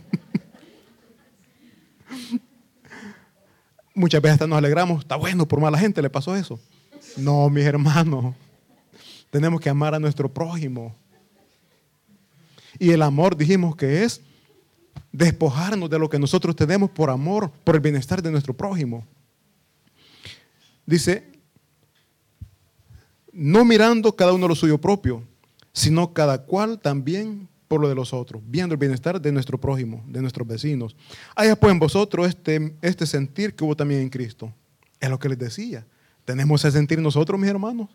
[3.95, 6.61] Muchas veces hasta nos alegramos, está bueno, por mala gente le pasó eso.
[7.17, 8.35] No, mis hermanos,
[9.31, 10.95] tenemos que amar a nuestro prójimo.
[12.79, 14.21] Y el amor dijimos que es
[15.13, 19.07] despojarnos de lo que nosotros tenemos por amor, por el bienestar de nuestro prójimo.
[20.87, 21.25] Dice,
[23.33, 25.23] no mirando cada uno lo suyo propio,
[25.73, 30.05] sino cada cual también por lo de los otros, viendo el bienestar de nuestro prójimo,
[30.07, 30.95] de nuestros vecinos.
[31.35, 34.53] Haya pues en vosotros este, este sentir que hubo también en Cristo.
[35.01, 35.87] Es lo que les decía.
[36.25, 37.89] ¿Tenemos ese sentir nosotros, mis hermanos?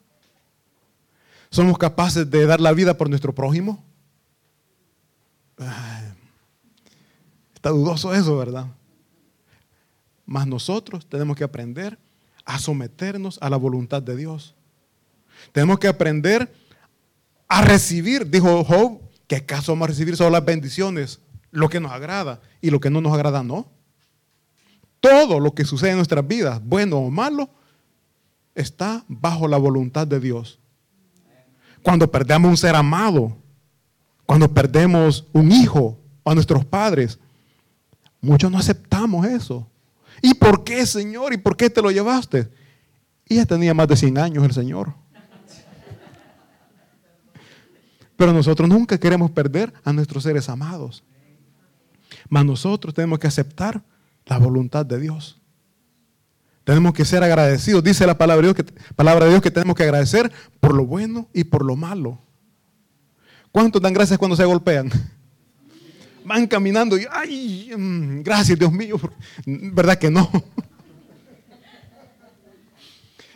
[1.50, 3.84] ¿Somos capaces de dar la vida por nuestro prójimo?
[7.54, 8.68] Está dudoso eso, ¿verdad?
[10.26, 11.98] Mas nosotros tenemos que aprender
[12.46, 14.56] a someternos a la voluntad de Dios.
[15.52, 16.52] Tenemos que aprender
[17.48, 21.20] a recibir, dijo Job, que acaso vamos a recibir solo las bendiciones,
[21.52, 23.68] lo que nos agrada y lo que no nos agrada no.
[25.00, 27.50] Todo lo que sucede en nuestras vidas, bueno o malo,
[28.56, 30.60] está bajo la voluntad de Dios.
[31.82, 33.38] Cuando perdemos un ser amado,
[34.30, 37.18] cuando perdemos un hijo a nuestros padres,
[38.22, 39.68] muchos no aceptamos eso.
[40.22, 41.34] ¿Y por qué, Señor?
[41.34, 42.48] ¿Y por qué te lo llevaste?
[43.28, 44.94] Y ya tenía más de 100 años el Señor.
[48.16, 51.04] Pero nosotros nunca queremos perder a nuestros seres amados.
[52.30, 53.82] Mas nosotros tenemos que aceptar
[54.28, 55.42] la voluntad de Dios.
[56.66, 57.84] Tenemos que ser agradecidos.
[57.84, 60.86] Dice la palabra de, Dios que, palabra de Dios que tenemos que agradecer por lo
[60.86, 62.29] bueno y por lo malo.
[63.60, 64.90] ¿Cuántos dan gracias cuando se golpean?
[66.24, 68.98] Van caminando y, ay, mm, gracias Dios mío.
[69.46, 70.32] ¿Verdad que no?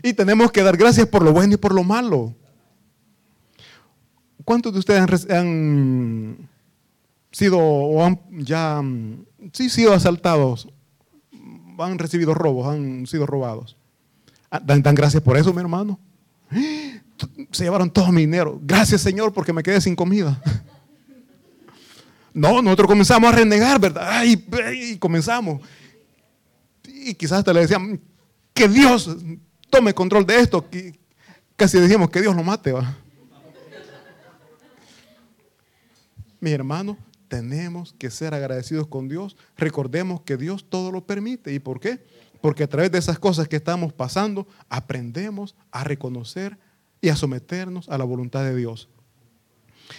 [0.01, 2.33] Y tenemos que dar gracias por lo bueno y por lo malo.
[4.45, 6.49] ¿Cuántos de ustedes han,
[7.29, 10.69] sido o han ya mm, sí sido asaltados?
[11.77, 13.75] Han recibido robos, han sido robados.
[14.49, 15.99] Ah, dan, dan gracias por eso, mi hermano.
[17.51, 18.59] Se llevaron todo mi dinero.
[18.61, 20.41] Gracias, Señor, porque me quedé sin comida.
[22.33, 24.23] No, nosotros comenzamos a renegar, ¿verdad?
[24.23, 25.61] Y, comenzamos.
[26.87, 28.01] Y quizás hasta le decían,
[28.53, 29.15] que Dios
[29.69, 30.65] tome control de esto.
[31.55, 32.71] Casi decimos que Dios lo mate.
[32.71, 32.97] ¿va?
[36.39, 39.37] Mis hermanos, tenemos que ser agradecidos con Dios.
[39.55, 41.53] Recordemos que Dios todo lo permite.
[41.53, 42.03] ¿Y por qué?
[42.41, 46.57] Porque a través de esas cosas que estamos pasando, aprendemos a reconocer
[47.03, 48.87] y a someternos a la voluntad de Dios.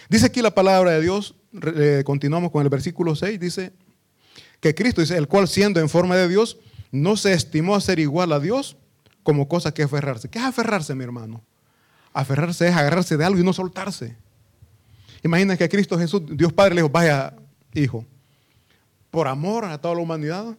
[0.09, 1.35] Dice aquí la palabra de Dios,
[1.75, 3.73] eh, continuamos con el versículo 6, dice
[4.59, 6.57] que Cristo dice, el cual siendo en forma de Dios,
[6.91, 8.77] no se estimó a ser igual a Dios
[9.21, 10.29] como cosa que aferrarse.
[10.29, 11.43] ¿Qué es aferrarse, mi hermano?
[12.11, 14.17] Aferrarse es agarrarse de algo y no soltarse.
[15.23, 17.35] Imagina que Cristo Jesús, Dios Padre, le dijo, vaya,
[17.75, 18.03] hijo,
[19.11, 20.57] por amor a toda la humanidad,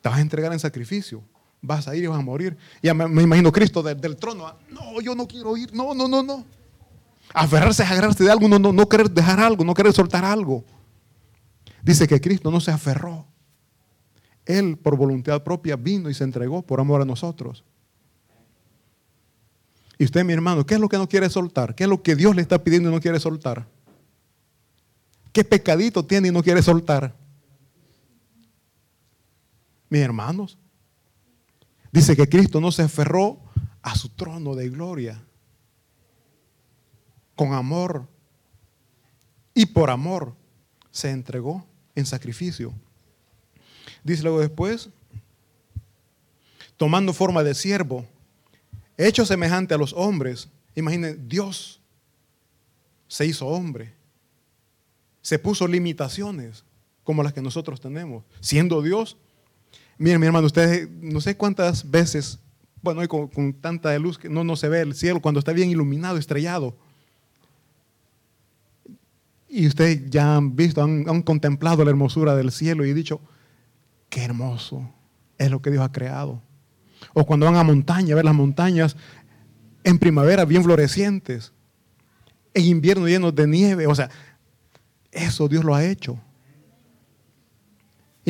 [0.00, 1.22] te vas a entregar en sacrificio.
[1.62, 2.56] Vas a ir y vas a morir.
[2.82, 4.46] Y me, imagino Cristo del trono.
[4.46, 5.72] Ah, no, yo no quiero ir.
[5.74, 6.44] No, no, no, no.
[7.32, 10.64] Aferrarse agarrarse de algo, no, no, no querer dejar algo, no querer soltar algo.
[11.82, 13.26] Dice que Cristo no se aferró.
[14.44, 17.64] Él por voluntad propia vino y se entregó por amor a nosotros.
[19.98, 21.74] Y usted, mi hermano, ¿qué es lo que no quiere soltar?
[21.74, 23.66] ¿Qué es lo que Dios le está pidiendo y no quiere soltar?
[25.32, 27.14] ¿Qué pecadito tiene y no quiere soltar?
[29.90, 30.56] Mis hermanos,
[31.92, 33.40] dice que Cristo no se aferró
[33.82, 35.22] a su trono de gloria
[37.34, 38.06] con amor
[39.54, 40.34] y por amor
[40.90, 42.72] se entregó en sacrificio.
[44.02, 44.90] Dice luego después,
[46.76, 48.06] tomando forma de siervo,
[48.96, 50.48] hecho semejante a los hombres.
[50.74, 51.80] Imaginen, Dios
[53.08, 53.92] se hizo hombre,
[55.20, 56.64] se puso limitaciones
[57.04, 59.16] como las que nosotros tenemos, siendo Dios.
[60.00, 62.38] Miren, mi hermano, ustedes no sé cuántas veces,
[62.80, 66.16] bueno, con, tanta luz que no, no se ve el cielo, cuando está bien iluminado,
[66.16, 66.74] estrellado
[69.46, 73.20] y ustedes ya han visto, han, contemplado la hermosura del cielo y dicho,
[74.08, 74.88] qué hermoso
[75.36, 76.40] es lo que Dios ha creado.
[77.12, 78.96] O cuando van a montaña, a ver las montañas
[79.82, 81.52] en primavera bien florecientes,
[82.54, 83.86] en invierno llenos de nieve.
[83.86, 84.08] O sea,
[85.10, 86.18] eso Dios lo ha hecho.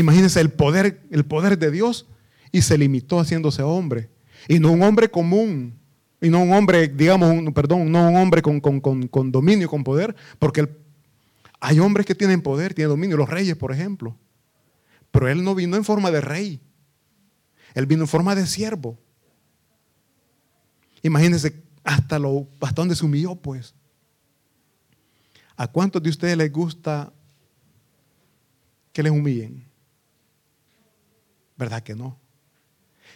[0.00, 2.06] Imagínense el poder, el poder de Dios
[2.50, 4.08] y se limitó haciéndose hombre.
[4.48, 5.78] Y no un hombre común,
[6.22, 9.84] y no un hombre, digamos, perdón, no un hombre con, con, con, con dominio, con
[9.84, 10.68] poder, porque
[11.60, 14.16] hay hombres que tienen poder, tienen dominio, los reyes, por ejemplo.
[15.10, 16.60] Pero él no vino en forma de rey.
[17.74, 18.98] Él vino en forma de siervo.
[21.02, 23.74] Imagínense hasta, lo, hasta donde se humilló, pues.
[25.58, 27.12] ¿A cuántos de ustedes les gusta
[28.94, 29.69] que les humillen?
[31.60, 32.18] ¿Verdad que no?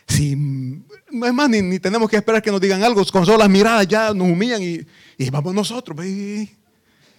[0.07, 3.49] Si, no es más, ni, tenemos que esperar que nos digan algo, con solo las
[3.49, 6.55] miradas ya nos humillan y, y vamos nosotros, y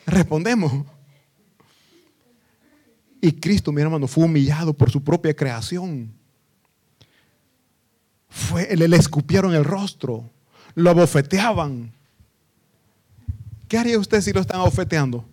[0.06, 0.86] respondemos.
[3.20, 6.14] Y Cristo, mi hermano, fue humillado por su propia creación.
[8.30, 10.30] Fue, le, le escupieron el rostro,
[10.76, 11.92] lo abofeteaban.
[13.68, 15.26] ¿Qué haría usted si lo están abofeteando?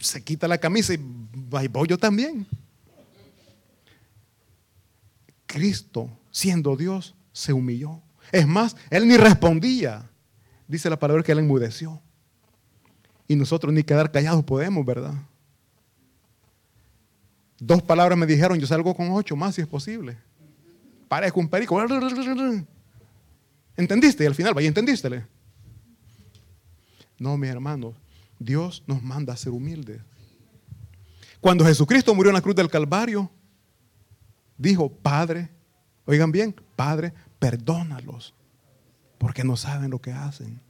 [0.00, 2.48] Se quita la camisa y voy yo también.
[5.54, 8.02] Cristo, siendo Dios, se humilló.
[8.32, 10.10] Es más, él ni respondía.
[10.66, 12.02] Dice la palabra que él enmudeció.
[13.28, 15.14] Y nosotros ni quedar callados podemos, ¿verdad?
[17.56, 20.18] Dos palabras me dijeron, yo salgo con ocho más si es posible.
[21.06, 21.80] Parezco un perico.
[23.76, 24.24] ¿Entendiste?
[24.24, 25.24] Y al final, vaya, ¿entendiste?
[27.16, 27.94] No, mis hermanos,
[28.40, 30.00] Dios nos manda a ser humildes.
[31.40, 33.30] Cuando Jesucristo murió en la cruz del Calvario,
[34.56, 35.50] dijo, Padre,
[36.06, 38.34] oigan bien, Padre, perdónalos,
[39.18, 40.60] porque no saben lo que hacen.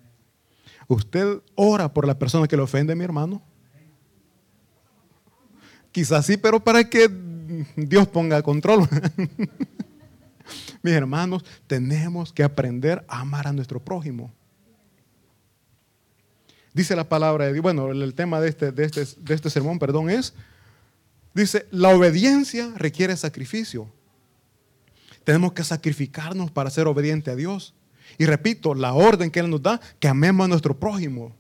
[0.88, 3.42] ¿Usted ora por la persona que le ofende, mi hermano?
[5.92, 7.08] Quizás sí, pero para que
[7.76, 8.88] Dios ponga control.
[10.82, 14.32] Mis hermanos, tenemos que aprender a amar a nuestro prójimo.
[16.74, 19.78] Dice la palabra de Dios, bueno, el tema de este, de este, de este sermón,
[19.78, 20.34] perdón, es,
[21.34, 23.90] dice, la obediencia requiere sacrificio.
[25.24, 27.74] Tenemos que sacrificarnos para ser obediente a Dios.
[28.18, 31.34] Y repito, la orden que Él nos da, que amemos a nuestro prójimo.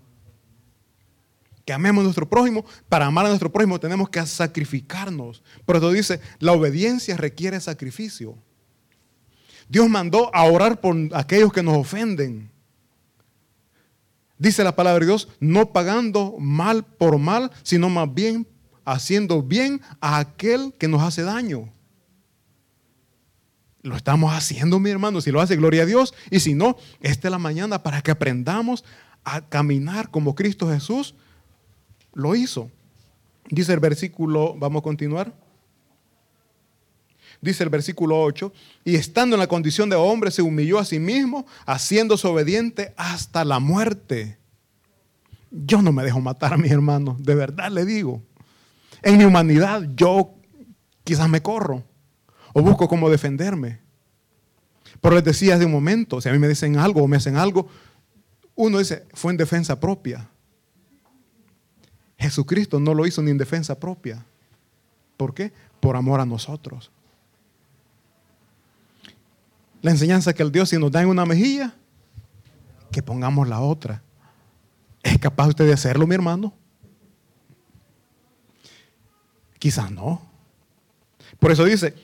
[1.64, 2.64] que amemos a nuestro prójimo.
[2.88, 5.42] Para amar a nuestro prójimo tenemos que sacrificarnos.
[5.64, 8.36] Por eso dice, la obediencia requiere sacrificio.
[9.68, 12.50] Dios mandó a orar por aquellos que nos ofenden.
[14.36, 18.46] Dice la palabra de Dios, no pagando mal por mal, sino más bien
[18.84, 21.72] haciendo bien a aquel que nos hace daño.
[23.82, 25.20] Lo estamos haciendo, mi hermano.
[25.20, 26.14] Si lo hace, gloria a Dios.
[26.30, 28.84] Y si no, esta es la mañana para que aprendamos
[29.24, 31.14] a caminar como Cristo Jesús
[32.14, 32.70] lo hizo.
[33.50, 35.34] Dice el versículo, vamos a continuar.
[37.40, 38.52] Dice el versículo 8,
[38.84, 43.44] y estando en la condición de hombre se humilló a sí mismo, haciéndose obediente hasta
[43.44, 44.38] la muerte.
[45.50, 48.22] Yo no me dejo matar a mis hermanos, de verdad le digo.
[49.04, 50.34] En mi humanidad yo
[51.04, 51.84] quizás me corro
[52.54, 53.80] o busco cómo defenderme.
[55.00, 57.36] Pero les decía hace un momento, si a mí me dicen algo o me hacen
[57.36, 57.68] algo,
[58.54, 60.30] uno dice, fue en defensa propia.
[62.16, 64.24] Jesucristo no lo hizo ni en defensa propia.
[65.18, 65.52] ¿Por qué?
[65.80, 66.90] Por amor a nosotros.
[69.82, 71.74] La enseñanza que el Dios si nos da en una mejilla,
[72.90, 74.02] que pongamos la otra.
[75.02, 76.54] ¿Es capaz usted de hacerlo, mi hermano?
[79.64, 80.20] Quizás no.
[81.40, 81.94] Por eso dice,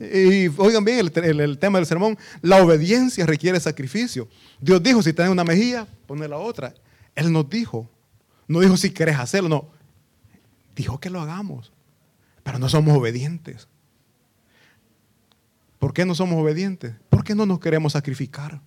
[0.00, 4.26] y oigan bien el, tema del sermón, la obediencia requiere sacrificio.
[4.58, 6.72] Dios dijo, si tenés una mejilla, pone la otra.
[7.14, 7.90] Él nos dijo,
[8.48, 9.68] no dijo si querés hacerlo, no.
[10.74, 11.70] Dijo que lo hagamos,
[12.42, 13.68] pero no somos obedientes.
[15.78, 16.94] ¿Por qué no somos obedientes?
[17.10, 18.62] Porque no nos queremos sacrificar.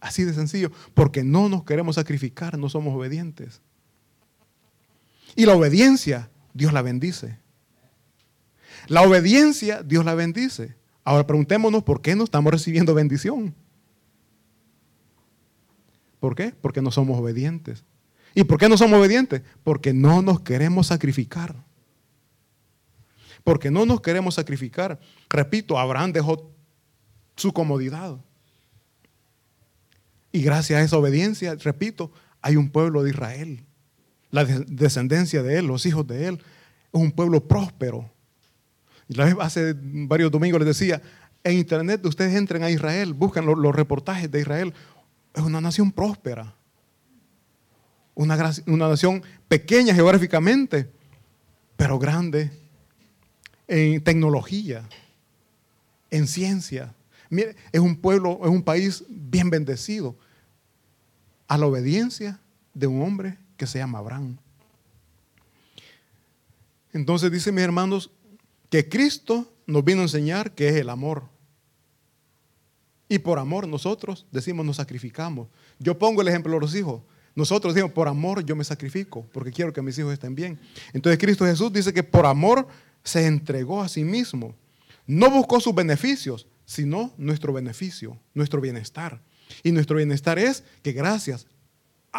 [0.00, 3.62] Así de sencillo, porque no nos queremos sacrificar, no somos obedientes.
[5.36, 7.38] Y la obediencia, Dios la bendice.
[8.88, 10.74] La obediencia, Dios la bendice.
[11.04, 13.54] Ahora preguntémonos por qué no estamos recibiendo bendición.
[16.18, 16.52] ¿Por qué?
[16.60, 17.84] Porque no somos obedientes.
[18.34, 19.42] ¿Y por qué no somos obedientes?
[19.62, 21.54] Porque no nos queremos sacrificar.
[23.44, 24.98] Porque no nos queremos sacrificar.
[25.28, 26.50] Repito, Abraham dejó
[27.36, 28.18] su comodidad.
[30.32, 32.10] Y gracias a esa obediencia, repito,
[32.42, 33.64] hay un pueblo de Israel.
[34.36, 36.34] La descendencia de él, los hijos de él,
[36.92, 38.10] es un pueblo próspero.
[39.08, 41.00] Y hace varios domingos les decía,
[41.42, 44.74] en internet ustedes entren a Israel, buscan los reportajes de Israel.
[45.34, 46.54] Es una nación próspera
[48.16, 50.90] una, nación pequeña geográficamente,
[51.76, 52.50] pero grande
[53.68, 54.88] en tecnología,
[56.10, 56.94] en ciencia.
[57.28, 60.16] Mire, es un pueblo, es un país bien bendecido
[61.46, 62.40] a la obediencia
[62.72, 64.36] de un hombre que se llama Abraham.
[66.92, 68.10] Entonces dice mis hermanos
[68.70, 71.24] que Cristo nos vino a enseñar que es el amor.
[73.08, 75.48] Y por amor nosotros decimos nos sacrificamos.
[75.78, 77.02] Yo pongo el ejemplo de los hijos.
[77.34, 80.58] Nosotros decimos, por amor yo me sacrifico, porque quiero que mis hijos estén bien.
[80.94, 82.66] Entonces Cristo Jesús dice que por amor
[83.04, 84.54] se entregó a sí mismo.
[85.06, 89.20] No buscó sus beneficios, sino nuestro beneficio, nuestro bienestar.
[89.62, 91.46] Y nuestro bienestar es que gracias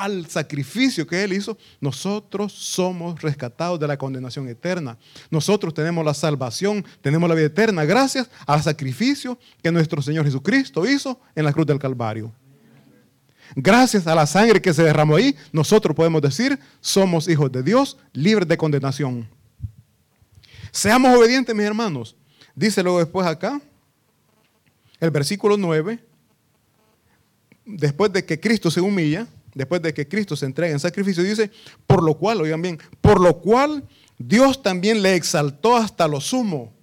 [0.04, 4.98] al sacrificio que Él hizo, nosotros somos rescatados de la condenación eterna.
[5.30, 10.86] Nosotros tenemos la salvación, tenemos la vida eterna, gracias al sacrificio que nuestro Señor Jesucristo
[10.86, 12.32] hizo en la cruz del Calvario.
[13.56, 17.98] Gracias a la sangre que se derramó ahí, nosotros podemos decir, somos hijos de Dios,
[18.14, 19.28] libres de condenación.
[20.72, 22.16] Seamos obedientes, mis hermanos.
[22.54, 23.62] Dice luego después acá,
[25.00, 26.00] el versículo 9,
[27.66, 29.28] después de que Cristo se humilla,
[29.58, 31.52] después de que Cristo se entrega en sacrificio, dice,
[31.86, 33.84] por lo cual, oigan bien, por lo cual
[34.18, 36.74] Dios también le exaltó hasta lo sumo.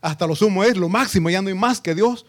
[0.00, 2.26] Hasta lo sumo es lo máximo, ya no hay más que Dios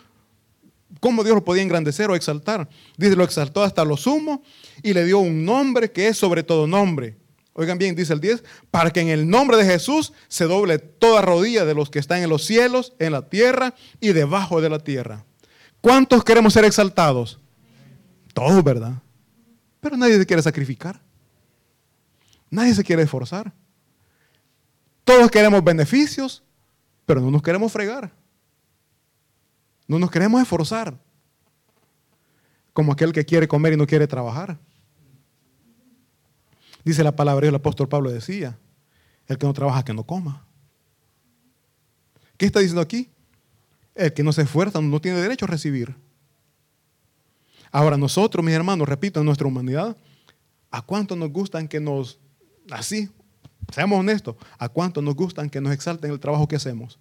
[0.99, 2.67] ¿Cómo Dios lo podía engrandecer o exaltar?
[2.97, 4.41] Dice, lo exaltó hasta lo sumo
[4.81, 7.17] y le dio un nombre que es sobre todo nombre.
[7.53, 11.21] Oigan bien, dice el 10, para que en el nombre de Jesús se doble toda
[11.21, 14.79] rodilla de los que están en los cielos, en la tierra y debajo de la
[14.79, 15.25] tierra.
[15.81, 17.39] ¿Cuántos queremos ser exaltados?
[18.33, 19.01] Todos, ¿verdad?
[19.79, 20.99] Pero nadie se quiere sacrificar.
[22.49, 23.51] Nadie se quiere esforzar.
[25.03, 26.43] Todos queremos beneficios,
[27.05, 28.11] pero no nos queremos fregar.
[29.87, 30.97] No nos queremos esforzar
[32.73, 34.59] como aquel que quiere comer y no quiere trabajar.
[36.83, 38.57] Dice la palabra, el apóstol Pablo decía,
[39.27, 40.45] el que no trabaja, que no coma.
[42.37, 43.09] ¿Qué está diciendo aquí?
[43.95, 45.95] El que no se esfuerza no tiene derecho a recibir.
[47.71, 49.97] Ahora nosotros, mis hermanos, repito, en nuestra humanidad,
[50.71, 52.19] ¿a cuánto nos gustan que nos,
[52.71, 53.09] así,
[53.73, 56.99] seamos honestos, ¿a cuánto nos gustan que nos exalten el trabajo que hacemos?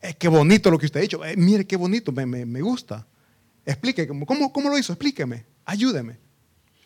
[0.00, 1.24] Eh, qué bonito lo que usted ha dicho.
[1.24, 3.06] Eh, mire, qué bonito, me, gusta.
[3.64, 4.92] Explique, ¿cómo, ¿cómo lo hizo?
[4.92, 6.18] Explíqueme, ayúdeme.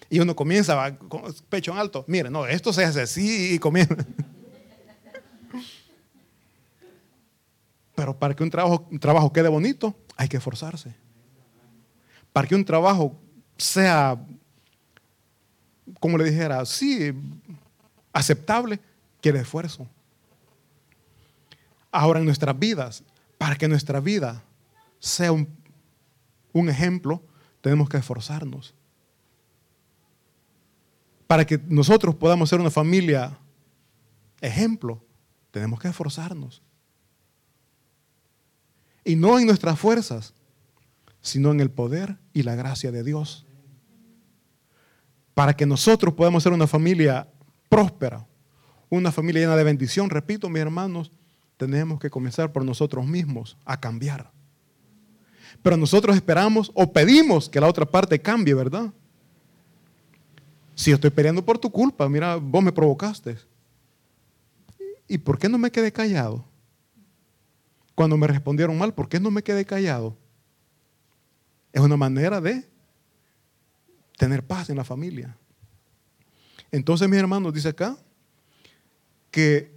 [0.08, 2.04] Y uno comienza va, con pecho en alto.
[2.06, 3.96] Mire, no, esto se hace así y comienza.
[7.94, 10.94] Pero para que un trabajo, un trabajo quede bonito, hay que esforzarse.
[12.32, 13.18] Para que un trabajo
[13.56, 14.18] sea,
[16.00, 17.12] como le dijera, sí,
[18.12, 18.80] aceptable,
[19.20, 19.86] quiere esfuerzo.
[21.90, 23.04] Ahora en nuestras vidas,
[23.38, 24.42] para que nuestra vida
[24.98, 25.48] sea un,
[26.68, 27.22] ejemplo,
[27.60, 28.74] tenemos que esforzarnos.
[31.26, 33.36] Para que nosotros podamos ser una familia
[34.40, 35.02] ejemplo,
[35.50, 36.62] tenemos que esforzarnos.
[39.04, 40.34] Y no en nuestras fuerzas,
[41.22, 43.46] sino en el poder y la gracia de Dios.
[45.34, 47.28] Para que nosotros podamos ser una familia
[47.70, 48.26] próspera,
[48.90, 51.10] una familia llena de bendición, repito, mis hermanos,
[51.56, 54.30] tenemos que comenzar por nosotros mismos a cambiar.
[55.62, 58.92] Pero nosotros esperamos o pedimos que la otra parte cambie, ¿verdad?
[60.74, 63.38] Si yo estoy peleando por tu culpa, mira, vos me provocaste.
[65.06, 66.44] ¿Y por qué no me quedé callado?
[67.94, 70.16] Cuando me respondieron mal, ¿por qué no me quedé callado?
[71.72, 72.68] Es una manera de
[74.18, 75.36] tener paz en la familia.
[76.70, 77.96] Entonces, mis hermanos, dice acá
[79.30, 79.72] que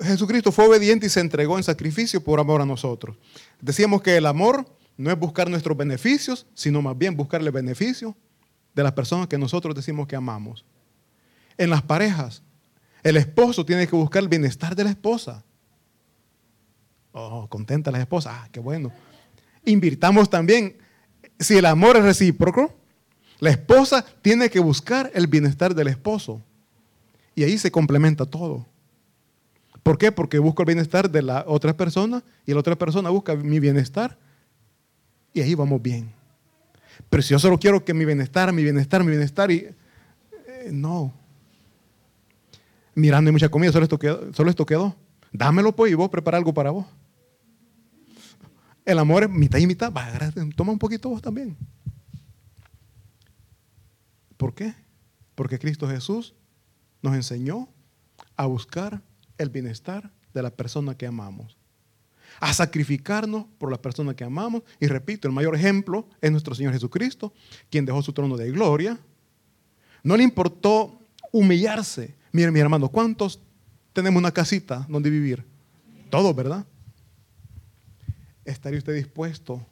[0.00, 3.16] Jesucristo fue obediente y se entregó en sacrificio por amor a nosotros.
[3.60, 4.66] Decíamos que el amor
[4.96, 8.16] no es buscar nuestros beneficios, sino más bien buscarle beneficio
[8.74, 10.64] de las personas que nosotros decimos que amamos.
[11.56, 12.42] En las parejas,
[13.02, 15.44] el esposo tiene que buscar el bienestar de la esposa.
[17.12, 18.30] Oh, contenta la esposa.
[18.32, 18.92] Ah, qué bueno.
[19.64, 20.76] Invirtamos también,
[21.38, 22.74] si el amor es recíproco,
[23.40, 26.40] la esposa tiene que buscar el bienestar del esposo.
[27.34, 28.66] Y ahí se complementa todo.
[29.82, 30.12] ¿Por qué?
[30.12, 34.16] Porque busco el bienestar de la otra persona y la otra persona busca mi bienestar.
[35.32, 36.10] Y ahí vamos bien.
[37.10, 41.12] Pero si yo solo quiero que mi bienestar, mi bienestar, mi bienestar, y eh, no.
[42.94, 44.32] Mirando hay mucha comida, solo esto quedó.
[44.32, 44.96] Solo esto quedó.
[45.32, 46.86] Dámelo pues y vos prepara algo para vos.
[48.84, 49.92] El amor es mitad y mitad.
[50.56, 51.56] toma un poquito vos también.
[54.36, 54.74] ¿Por qué?
[55.34, 56.34] Porque Cristo Jesús
[57.00, 57.68] nos enseñó
[58.36, 59.00] a buscar
[59.38, 61.56] el bienestar de la persona que amamos.
[62.40, 64.62] A sacrificarnos por la persona que amamos.
[64.80, 67.32] Y repito, el mayor ejemplo es nuestro Señor Jesucristo,
[67.70, 68.98] quien dejó su trono de gloria.
[70.02, 71.00] No le importó
[71.32, 72.14] humillarse.
[72.32, 73.40] Miren, mi hermano, ¿cuántos
[73.92, 75.44] tenemos una casita donde vivir?
[76.10, 76.66] Todos, ¿verdad?
[78.44, 79.64] ¿Estaría usted dispuesto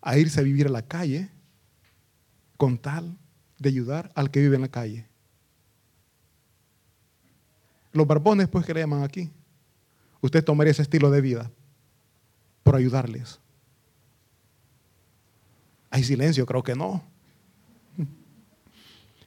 [0.00, 1.28] a irse a vivir a la calle
[2.56, 3.18] con tal
[3.58, 5.06] de ayudar al que vive en la calle?
[7.92, 9.30] Los barbones, pues, que le llaman aquí.
[10.20, 11.50] Usted tomaría ese estilo de vida
[12.62, 13.40] por ayudarles.
[15.90, 16.46] ¿Hay silencio?
[16.46, 17.02] Creo que no.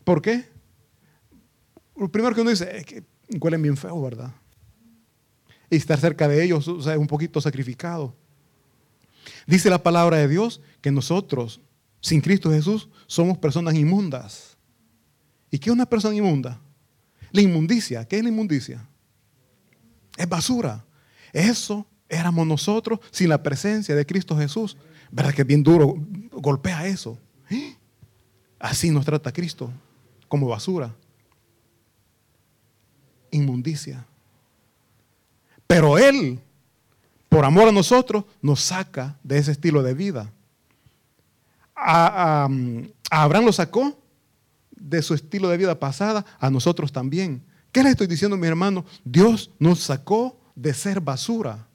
[0.04, 0.50] ¿Por qué?
[2.12, 3.04] Primero que uno dice es que
[3.40, 4.34] huelen bien feo, ¿verdad?
[5.70, 8.16] Y estar cerca de ellos o sea, es un poquito sacrificado.
[9.48, 11.62] Dice la palabra de Dios que nosotros,
[12.02, 14.58] sin Cristo Jesús, somos personas inmundas.
[15.52, 16.60] ¿Y qué es una persona inmunda?
[17.32, 18.88] La inmundicia, ¿qué es la inmundicia?
[20.18, 20.86] Es basura.
[21.32, 24.78] Eso éramos nosotros sin la presencia de Cristo Jesús.
[25.12, 25.96] ¿Verdad que es bien duro?
[26.32, 27.18] Golpea eso.
[28.60, 29.72] Así nos trata Cristo,
[30.28, 30.96] como basura.
[33.32, 34.06] Inmundicia.
[35.68, 36.40] Pero Él,
[37.34, 40.32] por amor a nosotros, nos saca de ese estilo de vida.
[41.76, 42.48] A,
[43.10, 43.98] a Abraham lo sacó
[44.70, 47.44] de su estilo de vida pasada a nosotros también.
[47.72, 48.86] ¿Qué le estoy diciendo, mi hermano?
[49.04, 51.66] Dios nos sacó de ser basura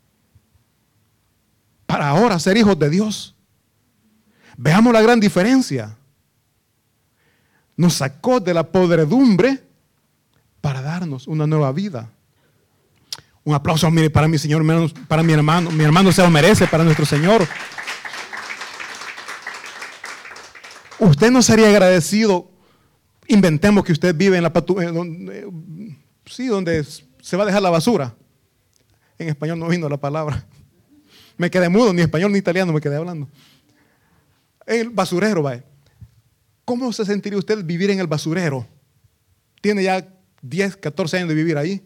[1.86, 3.34] para ahora ser hijos de Dios.
[4.56, 5.96] Veamos la gran diferencia.
[7.76, 9.64] Nos sacó de la podredumbre
[10.60, 12.12] para darnos una nueva vida.
[13.48, 14.62] Un aplauso para mi Señor,
[15.08, 15.70] para mi hermano.
[15.70, 17.48] Mi hermano se lo merece para nuestro Señor.
[20.98, 22.50] Usted no sería agradecido
[23.26, 24.76] Inventemos que usted vive en la patu
[26.26, 28.14] sí, donde se va a dejar la basura.
[29.18, 30.44] En español no vino la palabra.
[31.38, 33.30] Me quedé mudo, ni español ni italiano me quedé hablando.
[34.66, 35.62] El basurero, va.
[36.66, 38.66] ¿Cómo se sentiría usted vivir en el basurero?
[39.62, 40.06] Tiene ya
[40.42, 41.82] 10, 14 años de vivir ahí.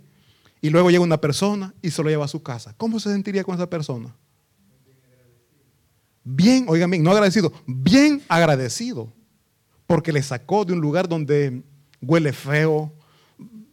[0.63, 2.73] Y luego llega una persona y se lo lleva a su casa.
[2.79, 4.15] ¿Cómo se sentiría con esa persona?
[6.25, 9.13] Bien, oigan bien, no agradecido, bien agradecido
[9.89, 11.63] porque le sacó de un lugar donde
[12.01, 12.93] huele feo,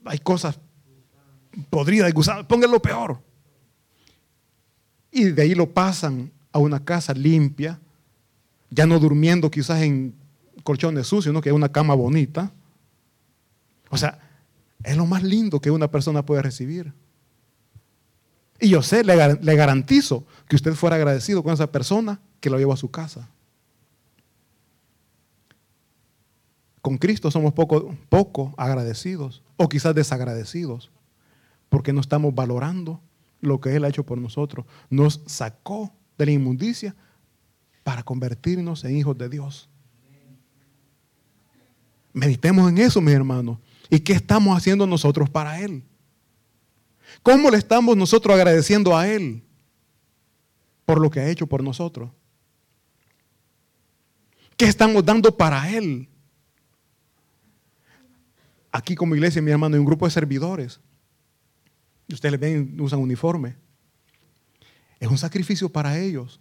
[0.03, 0.59] hay cosas
[1.69, 3.21] podridas, gusanos, pónganlo peor.
[5.11, 7.79] Y de ahí lo pasan a una casa limpia,
[8.69, 10.15] ya no durmiendo quizás en
[10.63, 12.51] colchones sucios, no que una cama bonita.
[13.89, 14.19] O sea,
[14.83, 16.93] es lo más lindo que una persona puede recibir.
[18.59, 19.15] Y yo sé, le,
[19.55, 23.29] garantizo que usted fuera agradecido con esa persona que lo llevó a su casa.
[26.81, 30.91] Con Cristo somos poco, poco agradecidos o quizás desagradecidos
[31.69, 32.99] porque no estamos valorando
[33.41, 34.65] lo que Él ha hecho por nosotros.
[34.89, 36.95] Nos sacó de la inmundicia
[37.83, 39.69] para convertirnos en hijos de Dios.
[42.11, 43.59] Meditemos en eso, mis hermanos.
[43.89, 45.83] ¿Y qué estamos haciendo nosotros para Él?
[47.23, 49.43] ¿Cómo le estamos nosotros agradeciendo a Él
[50.85, 52.11] por lo que ha hecho por nosotros?
[54.55, 56.07] ¿Qué estamos dando para Él?
[58.71, 60.79] Aquí como iglesia, mi hermano, hay un grupo de servidores.
[62.11, 63.55] Ustedes ven, usan uniforme.
[64.99, 66.39] Es un sacrificio para ellos.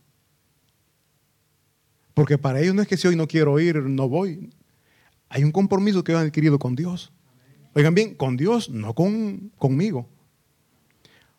[2.12, 4.50] Porque para ellos no es que si hoy no quiero ir, no voy.
[5.28, 7.12] Hay un compromiso que han adquirido con Dios.
[7.78, 10.08] Oigan bien, con Dios, no con, conmigo.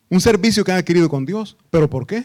[0.08, 1.58] Un servicio que han adquirido con Dios.
[1.68, 2.24] ¿Pero por qué?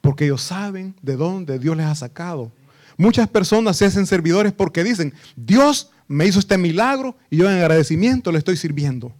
[0.00, 2.52] Porque ellos saben de dónde Dios les ha sacado.
[2.96, 7.56] Muchas personas se hacen servidores porque dicen, Dios me hizo este milagro y yo en
[7.56, 9.12] agradecimiento le estoy sirviendo.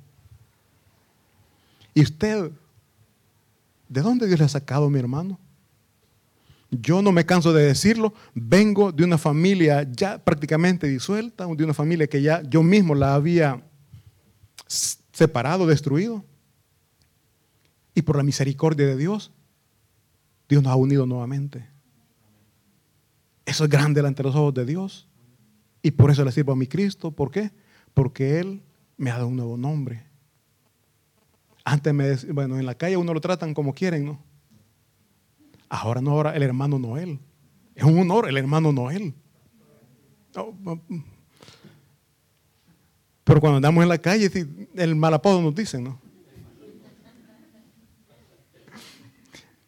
[1.93, 2.49] ¿Y usted,
[3.89, 5.37] de dónde Dios le ha sacado, mi hermano?
[6.71, 11.75] Yo no me canso de decirlo, vengo de una familia ya prácticamente disuelta, de una
[11.75, 13.65] familia que ya yo mismo la había
[14.71, 16.25] separado, destruido.
[17.95, 19.33] Y por la misericordia de Dios,
[20.49, 21.69] Dios nos ha unido nuevamente.
[23.45, 25.09] Eso es grande delante de los ojos de Dios.
[25.83, 27.11] Y por eso le sirvo a mi Cristo.
[27.11, 27.51] ¿Por qué?
[27.95, 28.63] Porque Él
[28.97, 30.05] me ha dado un nuevo nombre.
[31.65, 34.23] Antes me decía, bueno, en la calle uno lo tratan como quieren, ¿no?
[35.69, 37.21] Ahora no, ahora el hermano Noel.
[37.75, 39.15] Es un honor el hermano Noel.
[43.31, 44.29] Pero cuando andamos en la calle,
[44.75, 46.01] el mal apodo nos dicen, ¿no?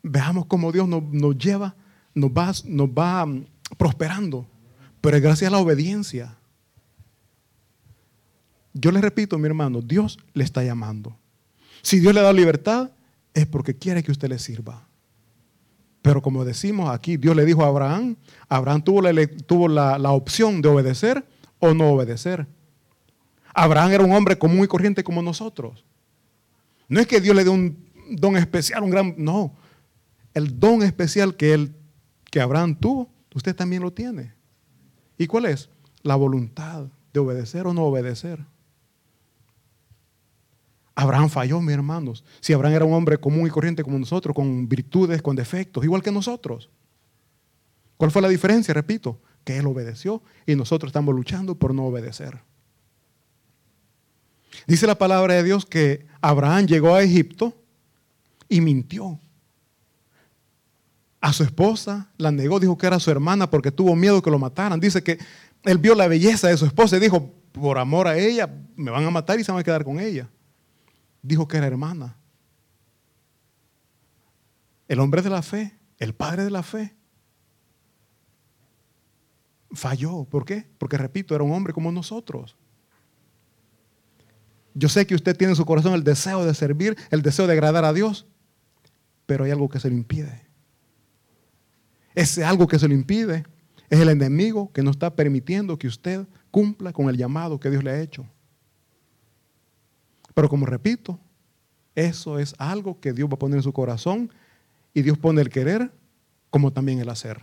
[0.02, 1.76] Veamos cómo Dios nos, lleva,
[2.12, 3.46] nos va, nos va mm,
[3.78, 4.48] prosperando.
[5.00, 6.36] Pero es gracias a la obediencia.
[8.74, 11.16] Yo le repito, mi hermano, Dios le está llamando.
[11.82, 12.90] Si Dios le da libertad,
[13.32, 14.88] es porque quiere que usted le sirva.
[16.02, 18.16] Pero como decimos aquí, Dios le dijo a Abraham,
[18.48, 21.24] Abraham tuvo, la, tuvo la, opción de obedecer
[21.60, 22.48] o no obedecer.
[23.55, 25.84] Abraham era un hombre común y corriente como nosotros.
[26.88, 29.14] No es que Dios le dé un don especial, un gran...
[29.18, 29.55] No,
[30.34, 31.74] el don especial que, él,
[32.30, 34.34] que Abraham tuvo, usted también lo tiene.
[35.18, 35.68] ¿Y cuál es?
[36.03, 38.44] La voluntad de obedecer o no obedecer.
[40.94, 42.24] Abraham falló, mis hermanos.
[42.40, 46.03] Si Abraham era un hombre común y corriente como nosotros, con virtudes, con defectos, igual
[46.03, 46.70] que nosotros.
[47.96, 48.74] ¿Cuál fue la diferencia?
[48.74, 52.40] Repito, que él obedeció y nosotros estamos luchando por no obedecer.
[54.66, 57.54] Dice la palabra de Dios que Abraham llegó a Egipto
[58.48, 59.18] y mintió.
[61.20, 64.38] A su esposa la negó, dijo que era su hermana porque tuvo miedo que lo
[64.38, 64.80] mataran.
[64.80, 65.18] Dice que
[65.64, 69.04] él vio la belleza de su esposa y dijo, por amor a ella, me van
[69.04, 70.28] a matar y se van a quedar con ella
[71.22, 72.16] dijo que era hermana.
[74.88, 76.94] El hombre de la fe, el padre de la fe,
[79.70, 80.24] falló.
[80.24, 80.68] ¿Por qué?
[80.76, 82.56] Porque, repito, era un hombre como nosotros.
[84.74, 87.52] Yo sé que usted tiene en su corazón el deseo de servir, el deseo de
[87.52, 88.26] agradar a Dios,
[89.26, 90.46] pero hay algo que se lo impide.
[92.14, 93.44] Ese algo que se lo impide
[93.90, 97.84] es el enemigo que no está permitiendo que usted cumpla con el llamado que Dios
[97.84, 98.26] le ha hecho.
[100.34, 101.18] Pero como repito,
[101.94, 104.30] eso es algo que Dios va a poner en su corazón
[104.94, 105.90] y Dios pone el querer
[106.50, 107.42] como también el hacer.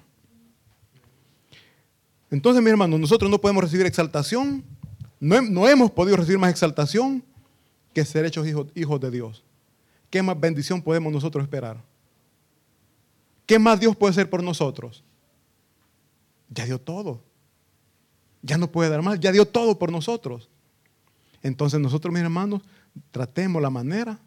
[2.31, 4.63] Entonces, mi hermano, nosotros no podemos recibir exaltación,
[5.19, 7.23] no, hemos podido recibir más exaltación
[7.93, 9.43] que ser hechos hijos, hijos de Dios.
[10.09, 11.83] ¿Qué más bendición podemos nosotros esperar?
[13.45, 15.03] ¿Qué más Dios puede hacer por nosotros?
[16.49, 17.21] Ya dio todo.
[18.41, 20.49] Ya no puede dar más, ya dio todo por nosotros.
[21.43, 22.61] Entonces nosotros, mis hermanos,
[23.11, 24.19] tratemos la manera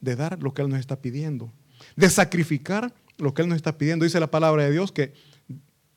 [0.00, 1.52] de dar lo que Él nos está pidiendo,
[1.96, 4.04] de sacrificar lo que Él nos está pidiendo.
[4.04, 5.12] Dice la palabra de Dios que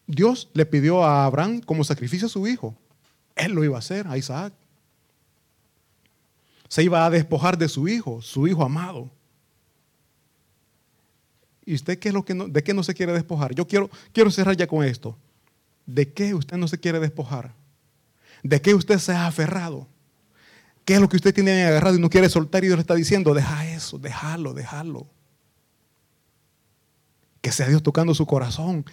[0.08, 2.78] Dios le pidió a Abraham como sacrificio a su hijo.
[3.36, 4.54] Él lo iba a hacer, a Isaac.
[6.68, 9.10] Se iba a despojar de su hijo, su hijo amado.
[11.66, 13.54] ¿Y usted qué es lo que no, de qué no se quiere despojar?
[13.54, 15.18] Yo quiero, quiero cerrar ya con esto.
[15.86, 17.54] ¿De qué usted no se quiere despojar?
[18.44, 19.88] ¿De qué usted se ha aferrado?
[20.86, 22.64] ¿Qué es lo que usted tiene agarrado y no quiere soltar?
[22.64, 25.08] Y Dios le está diciendo, deja eso, déjalo, déjalo.
[27.42, 28.86] Que sea Dios tocando su corazón.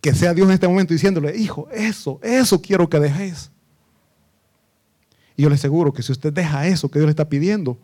[0.00, 3.50] Que sea Dios en este momento diciéndole, hijo, eso, eso quiero que dejes.
[5.36, 7.78] Y yo le aseguro que si usted deja eso que Dios le está pidiendo,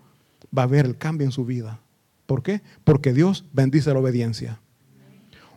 [0.56, 1.80] va a ver el cambio en su vida.
[2.26, 2.62] ¿Por qué?
[2.84, 4.58] Porque Dios bendice la obediencia.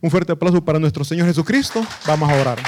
[0.01, 1.85] Un fuerte aplauso para nuestro Señor Jesucristo.
[2.05, 2.59] Vamos a orar.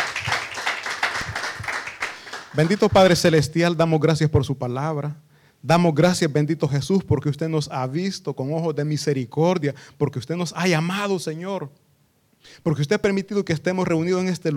[2.54, 5.16] Bendito Padre Celestial, damos gracias por su palabra.
[5.62, 10.36] Damos gracias, bendito Jesús, porque usted nos ha visto con ojos de misericordia, porque usted
[10.36, 11.70] nos ha llamado, Señor,
[12.64, 14.56] porque usted ha permitido que estemos reunidos en este lugar.